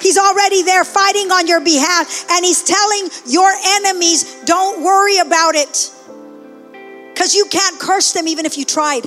He's 0.00 0.18
already 0.18 0.62
there 0.62 0.84
fighting 0.84 1.30
on 1.32 1.46
your 1.46 1.60
behalf, 1.60 2.30
and 2.30 2.44
He's 2.44 2.62
telling 2.62 3.08
your 3.26 3.50
enemies, 3.50 4.44
don't 4.44 4.82
worry 4.82 5.18
about 5.18 5.54
it. 5.54 5.90
Because 7.12 7.34
you 7.34 7.46
can't 7.46 7.78
curse 7.80 8.12
them 8.12 8.28
even 8.28 8.44
if 8.44 8.58
you 8.58 8.64
tried. 8.64 9.04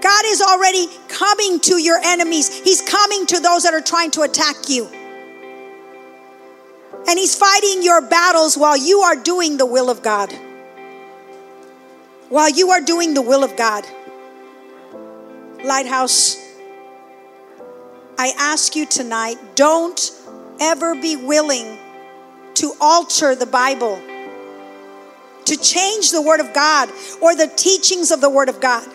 God 0.00 0.24
is 0.26 0.40
already 0.40 0.86
coming 1.08 1.58
to 1.60 1.78
your 1.78 1.98
enemies, 2.04 2.60
He's 2.60 2.82
coming 2.82 3.26
to 3.26 3.40
those 3.40 3.62
that 3.62 3.74
are 3.74 3.80
trying 3.80 4.10
to 4.12 4.22
attack 4.22 4.68
you. 4.68 4.86
And 7.08 7.18
He's 7.18 7.34
fighting 7.34 7.82
your 7.82 8.02
battles 8.02 8.56
while 8.56 8.76
you 8.76 9.00
are 9.00 9.16
doing 9.16 9.56
the 9.56 9.66
will 9.66 9.88
of 9.88 10.02
God. 10.02 10.32
While 12.28 12.50
you 12.50 12.70
are 12.70 12.82
doing 12.82 13.14
the 13.14 13.22
will 13.22 13.42
of 13.42 13.56
God. 13.56 13.86
Lighthouse 15.64 16.47
I 18.18 18.34
ask 18.36 18.74
you 18.74 18.84
tonight 18.84 19.38
don't 19.54 20.10
ever 20.60 20.96
be 20.96 21.14
willing 21.14 21.78
to 22.54 22.72
alter 22.80 23.36
the 23.36 23.46
Bible, 23.46 24.02
to 25.44 25.56
change 25.56 26.10
the 26.10 26.20
Word 26.20 26.40
of 26.40 26.52
God 26.52 26.90
or 27.22 27.36
the 27.36 27.46
teachings 27.46 28.10
of 28.10 28.20
the 28.20 28.28
Word 28.28 28.48
of 28.48 28.60
God 28.60 28.88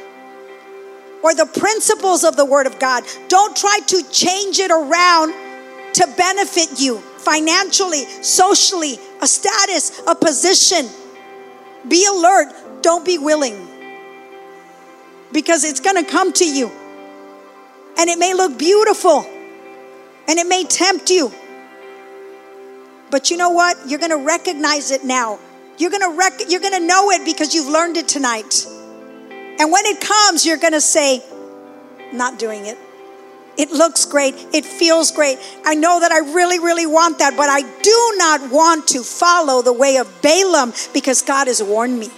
or 1.23 1.33
the 1.33 1.45
principles 1.45 2.25
of 2.25 2.35
the 2.35 2.43
Word 2.43 2.67
of 2.67 2.77
God. 2.79 3.05
Don't 3.29 3.55
try 3.55 3.79
to 3.87 4.03
change 4.11 4.59
it 4.59 4.71
around 4.71 5.33
to 5.93 6.13
benefit 6.17 6.81
you 6.81 6.97
financially, 6.97 8.03
socially, 8.21 8.99
a 9.21 9.27
status, 9.27 10.01
a 10.05 10.15
position. 10.15 10.89
Be 11.87 12.05
alert, 12.05 12.53
don't 12.81 13.05
be 13.05 13.17
willing 13.17 13.69
because 15.31 15.63
it's 15.63 15.79
going 15.79 16.03
to 16.03 16.11
come 16.11 16.33
to 16.33 16.45
you. 16.45 16.69
And 17.97 18.09
it 18.09 18.17
may 18.17 18.33
look 18.33 18.57
beautiful 18.57 19.25
and 20.27 20.39
it 20.39 20.47
may 20.47 20.63
tempt 20.63 21.09
you. 21.09 21.31
But 23.11 23.29
you 23.29 23.37
know 23.37 23.51
what? 23.51 23.77
You're 23.87 23.99
going 23.99 24.11
to 24.11 24.25
recognize 24.25 24.91
it 24.91 25.03
now. 25.03 25.39
You're 25.77 25.91
going 25.91 26.01
to 26.01 26.17
rec- 26.17 26.49
you're 26.49 26.61
going 26.61 26.73
to 26.73 26.85
know 26.85 27.11
it 27.11 27.25
because 27.25 27.53
you've 27.53 27.67
learned 27.67 27.97
it 27.97 28.07
tonight. 28.07 28.65
And 29.59 29.71
when 29.71 29.85
it 29.85 30.01
comes, 30.01 30.45
you're 30.45 30.57
going 30.57 30.73
to 30.73 30.81
say, 30.81 31.23
not 32.11 32.39
doing 32.39 32.65
it. 32.65 32.77
It 33.55 33.71
looks 33.71 34.05
great. 34.05 34.33
It 34.51 34.65
feels 34.65 35.11
great. 35.11 35.37
I 35.63 35.75
know 35.75 35.99
that 35.99 36.11
I 36.11 36.19
really, 36.33 36.59
really 36.59 36.87
want 36.87 37.19
that, 37.19 37.37
but 37.37 37.49
I 37.49 37.61
do 37.61 38.13
not 38.17 38.51
want 38.51 38.87
to 38.89 39.03
follow 39.03 39.61
the 39.61 39.73
way 39.73 39.97
of 39.97 40.21
Balaam 40.23 40.73
because 40.91 41.21
God 41.21 41.47
has 41.47 41.61
warned 41.61 41.99
me. 41.99 42.09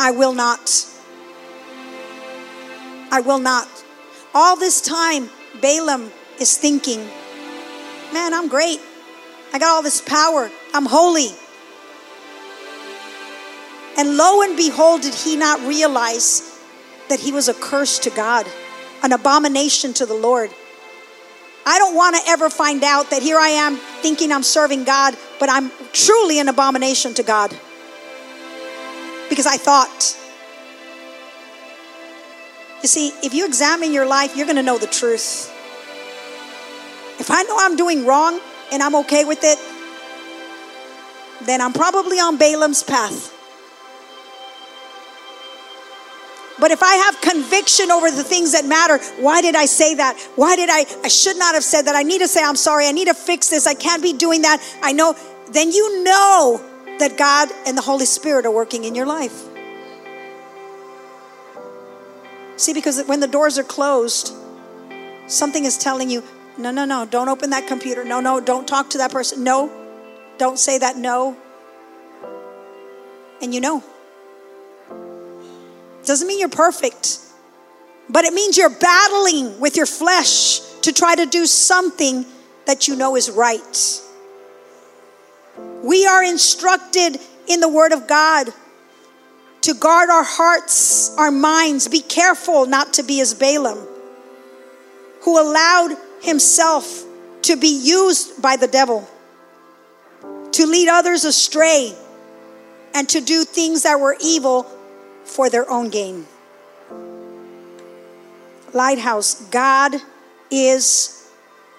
I 0.00 0.12
will 0.12 0.32
not. 0.32 0.86
I 3.12 3.20
will 3.20 3.38
not. 3.38 3.68
All 4.34 4.56
this 4.56 4.80
time, 4.80 5.28
Balaam 5.60 6.10
is 6.40 6.56
thinking, 6.56 6.98
man, 8.14 8.32
I'm 8.32 8.48
great. 8.48 8.80
I 9.52 9.58
got 9.58 9.68
all 9.68 9.82
this 9.82 10.00
power. 10.00 10.50
I'm 10.72 10.86
holy. 10.86 11.28
And 13.98 14.16
lo 14.16 14.40
and 14.40 14.56
behold, 14.56 15.02
did 15.02 15.12
he 15.12 15.36
not 15.36 15.60
realize 15.60 16.58
that 17.10 17.20
he 17.20 17.32
was 17.32 17.50
a 17.50 17.54
curse 17.54 17.98
to 18.00 18.10
God, 18.10 18.46
an 19.02 19.12
abomination 19.12 19.92
to 19.92 20.06
the 20.06 20.14
Lord? 20.14 20.50
I 21.66 21.78
don't 21.78 21.94
want 21.94 22.16
to 22.16 22.22
ever 22.30 22.48
find 22.48 22.82
out 22.82 23.10
that 23.10 23.22
here 23.22 23.36
I 23.36 23.48
am 23.48 23.76
thinking 24.00 24.32
I'm 24.32 24.42
serving 24.42 24.84
God, 24.84 25.14
but 25.38 25.50
I'm 25.50 25.70
truly 25.92 26.40
an 26.40 26.48
abomination 26.48 27.12
to 27.14 27.22
God. 27.22 27.54
Because 29.28 29.46
I 29.46 29.58
thought. 29.58 30.16
You 32.82 32.88
see, 32.88 33.08
if 33.22 33.32
you 33.32 33.46
examine 33.46 33.92
your 33.92 34.06
life, 34.06 34.36
you're 34.36 34.46
going 34.46 34.56
to 34.56 34.62
know 34.62 34.78
the 34.78 34.88
truth. 34.88 35.48
If 37.20 37.30
I 37.30 37.44
know 37.44 37.56
I'm 37.58 37.76
doing 37.76 38.04
wrong 38.04 38.40
and 38.72 38.82
I'm 38.82 38.96
okay 38.96 39.24
with 39.24 39.40
it, 39.42 39.58
then 41.46 41.60
I'm 41.60 41.72
probably 41.72 42.18
on 42.18 42.38
Balaam's 42.38 42.82
path. 42.82 43.32
But 46.58 46.70
if 46.70 46.82
I 46.82 46.94
have 46.94 47.20
conviction 47.20 47.90
over 47.90 48.10
the 48.10 48.24
things 48.24 48.52
that 48.52 48.64
matter, 48.64 48.98
why 49.20 49.42
did 49.42 49.54
I 49.54 49.66
say 49.66 49.94
that? 49.94 50.18
Why 50.36 50.56
did 50.56 50.68
I? 50.70 50.84
I 51.04 51.08
should 51.08 51.36
not 51.36 51.54
have 51.54 51.64
said 51.64 51.82
that. 51.82 51.96
I 51.96 52.02
need 52.02 52.18
to 52.18 52.28
say, 52.28 52.42
I'm 52.42 52.56
sorry. 52.56 52.86
I 52.86 52.92
need 52.92 53.08
to 53.08 53.14
fix 53.14 53.48
this. 53.48 53.66
I 53.66 53.74
can't 53.74 54.02
be 54.02 54.12
doing 54.12 54.42
that. 54.42 54.60
I 54.82 54.92
know. 54.92 55.16
Then 55.50 55.72
you 55.72 56.04
know 56.04 56.60
that 56.98 57.16
God 57.16 57.48
and 57.66 57.76
the 57.76 57.82
Holy 57.82 58.06
Spirit 58.06 58.46
are 58.46 58.52
working 58.52 58.84
in 58.84 58.94
your 58.94 59.06
life. 59.06 59.51
See, 62.62 62.72
because 62.72 63.02
when 63.06 63.18
the 63.18 63.26
doors 63.26 63.58
are 63.58 63.64
closed, 63.64 64.32
something 65.26 65.64
is 65.64 65.76
telling 65.76 66.08
you, 66.08 66.22
no, 66.56 66.70
no, 66.70 66.84
no, 66.84 67.04
don't 67.04 67.28
open 67.28 67.50
that 67.50 67.66
computer. 67.66 68.04
No, 68.04 68.20
no, 68.20 68.38
don't 68.38 68.68
talk 68.68 68.90
to 68.90 68.98
that 68.98 69.10
person. 69.10 69.42
No, 69.42 69.68
don't 70.38 70.56
say 70.56 70.78
that. 70.78 70.96
No. 70.96 71.36
And 73.42 73.52
you 73.52 73.60
know. 73.60 73.82
Doesn't 76.04 76.28
mean 76.28 76.38
you're 76.38 76.48
perfect, 76.48 77.18
but 78.08 78.24
it 78.24 78.32
means 78.32 78.56
you're 78.56 78.70
battling 78.70 79.58
with 79.58 79.76
your 79.76 79.86
flesh 79.86 80.60
to 80.82 80.92
try 80.92 81.16
to 81.16 81.26
do 81.26 81.46
something 81.46 82.24
that 82.66 82.86
you 82.86 82.94
know 82.94 83.16
is 83.16 83.28
right. 83.28 84.00
We 85.82 86.06
are 86.06 86.22
instructed 86.22 87.18
in 87.48 87.58
the 87.58 87.68
Word 87.68 87.90
of 87.90 88.06
God 88.06 88.54
to 89.62 89.74
guard 89.74 90.10
our 90.10 90.24
hearts, 90.24 91.16
our 91.16 91.30
minds, 91.30 91.88
be 91.88 92.00
careful 92.00 92.66
not 92.66 92.94
to 92.94 93.02
be 93.02 93.20
as 93.20 93.34
Balaam, 93.34 93.78
who 95.22 95.40
allowed 95.40 95.96
himself 96.20 97.04
to 97.42 97.56
be 97.56 97.80
used 97.82 98.40
by 98.40 98.56
the 98.56 98.66
devil 98.66 99.08
to 100.52 100.66
lead 100.66 100.88
others 100.88 101.24
astray 101.24 101.92
and 102.94 103.08
to 103.08 103.20
do 103.20 103.44
things 103.44 103.82
that 103.84 103.98
were 103.98 104.16
evil 104.20 104.64
for 105.24 105.48
their 105.48 105.68
own 105.70 105.88
gain. 105.88 106.26
Lighthouse, 108.72 109.34
God 109.50 109.94
is 110.50 111.30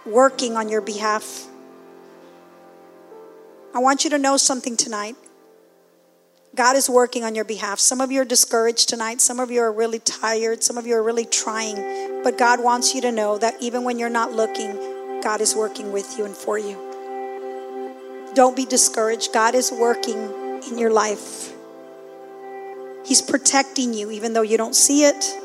working 0.06 0.56
on 0.56 0.70
your 0.70 0.82
behalf. 0.82 1.48
I 3.74 3.80
want 3.80 4.04
you 4.04 4.10
to 4.12 4.18
know 4.18 4.38
something 4.38 4.78
tonight. 4.78 5.16
God 6.56 6.76
is 6.76 6.88
working 6.88 7.24
on 7.24 7.34
your 7.34 7.46
behalf. 7.46 7.80
Some 7.80 8.00
of 8.00 8.12
you 8.12 8.22
are 8.22 8.26
discouraged 8.26 8.88
tonight. 8.88 9.22
Some 9.22 9.40
of 9.40 9.50
you 9.50 9.62
are 9.62 9.72
really 9.72 9.98
tired. 9.98 10.62
Some 10.62 10.78
of 10.78 10.86
you 10.86 10.94
are 10.94 11.02
really 11.02 11.26
trying. 11.26 12.22
But 12.24 12.38
God 12.38 12.64
wants 12.64 12.94
you 12.94 13.02
to 13.02 13.12
know 13.12 13.40
that 13.40 13.56
even 13.60 13.84
when 13.84 13.98
you're 13.98 14.10
not 14.10 14.34
looking, 14.34 14.76
God 15.24 15.42
is 15.42 15.56
working 15.56 15.92
with 15.92 16.16
you 16.16 16.26
and 16.26 16.36
for 16.36 16.60
you. 16.60 16.78
Don't 18.36 18.56
be 18.56 18.66
discouraged. 18.66 19.34
God 19.34 19.56
is 19.56 19.72
working 19.72 20.32
in 20.70 20.78
your 20.78 20.92
life. 20.92 21.52
He's 23.04 23.22
protecting 23.22 23.96
you 23.96 24.12
even 24.12 24.34
though 24.34 24.44
you 24.44 24.58
don't 24.58 24.76
see 24.76 25.06
it. 25.06 25.36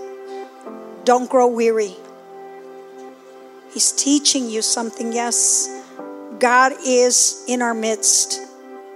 Don't 1.05 1.31
grow 1.31 1.49
weary. 1.49 1.95
He's 3.73 3.93
teaching 3.93 4.51
you 4.51 4.61
something, 4.61 5.13
yes. 5.15 5.69
God 6.39 6.73
is 6.85 7.45
in 7.49 7.63
our 7.63 7.75
midst. 7.75 8.43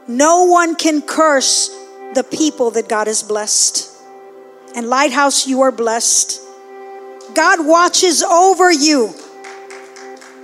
No 0.06 0.44
one 0.44 0.74
can 0.74 1.00
curse 1.00 1.70
the 2.14 2.24
people 2.24 2.70
that 2.72 2.88
God 2.88 3.06
has 3.06 3.22
blessed. 3.22 3.90
And 4.74 4.88
Lighthouse, 4.88 5.46
you 5.46 5.62
are 5.62 5.72
blessed. 5.72 6.40
God 7.34 7.66
watches 7.66 8.22
over 8.22 8.70
you. 8.70 9.14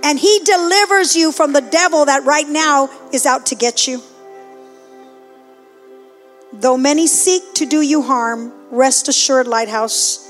And 0.03 0.17
He 0.17 0.39
delivers 0.43 1.15
you 1.15 1.31
from 1.31 1.53
the 1.53 1.61
devil 1.61 2.05
that 2.05 2.23
right 2.25 2.47
now 2.47 2.89
is 3.11 3.25
out 3.25 3.47
to 3.47 3.55
get 3.55 3.87
you. 3.87 4.01
Though 6.53 6.77
many 6.77 7.07
seek 7.07 7.53
to 7.55 7.65
do 7.65 7.81
you 7.81 8.01
harm, 8.01 8.51
rest 8.71 9.07
assured, 9.07 9.47
Lighthouse, 9.47 10.27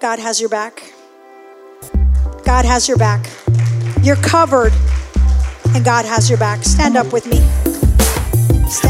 God 0.00 0.18
has 0.18 0.40
your 0.40 0.50
back. 0.50 0.92
God 2.44 2.64
has 2.64 2.88
your 2.88 2.96
back. 2.96 3.26
You're 4.02 4.16
covered, 4.16 4.72
and 5.74 5.84
God 5.84 6.04
has 6.04 6.28
your 6.28 6.38
back. 6.38 6.64
Stand 6.64 6.96
up 6.96 7.12
with 7.12 7.26
me. 7.26 7.57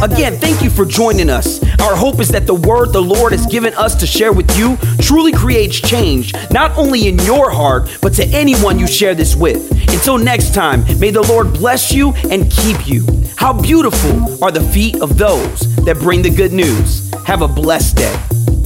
Again, 0.03 0.37
thank 0.39 0.63
you 0.63 0.71
for 0.71 0.85
joining 0.85 1.31
us. 1.31 1.63
Our 1.81 1.95
hope 1.95 2.21
is 2.21 2.29
that 2.31 2.47
the 2.47 2.55
word 2.55 2.93
the 2.93 3.01
Lord 3.01 3.33
has 3.33 3.47
given 3.47 3.73
us 3.75 3.95
to 3.97 4.07
share 4.07 4.33
with 4.33 4.59
you 4.59 4.77
truly 5.01 5.33
creates 5.33 5.81
change, 5.81 6.35
not 6.51 6.77
only 6.77 7.07
in 7.07 7.19
your 7.21 7.51
heart, 7.51 7.97
but 8.03 8.13
to 8.15 8.25
anyone 8.27 8.79
you 8.79 8.89
share 8.89 9.15
this 9.15 9.37
with. 9.37 9.71
Until 9.93 10.19
next 10.19 10.53
time, 10.53 10.85
may 10.99 11.11
the 11.11 11.23
Lord 11.23 11.53
bless 11.53 11.93
you 11.93 12.13
and 12.31 12.51
keep 12.51 12.89
you. 12.89 13.07
How 13.37 13.53
beautiful 13.53 14.45
are 14.45 14.51
the 14.51 14.63
feet 14.73 15.01
of 15.01 15.17
those 15.17 15.61
that 15.85 15.99
bring 16.01 16.23
the 16.23 16.31
good 16.31 16.53
news. 16.53 17.11
Have 17.25 17.43
a 17.43 17.49
blessed 17.49 17.97
day. 17.97 18.58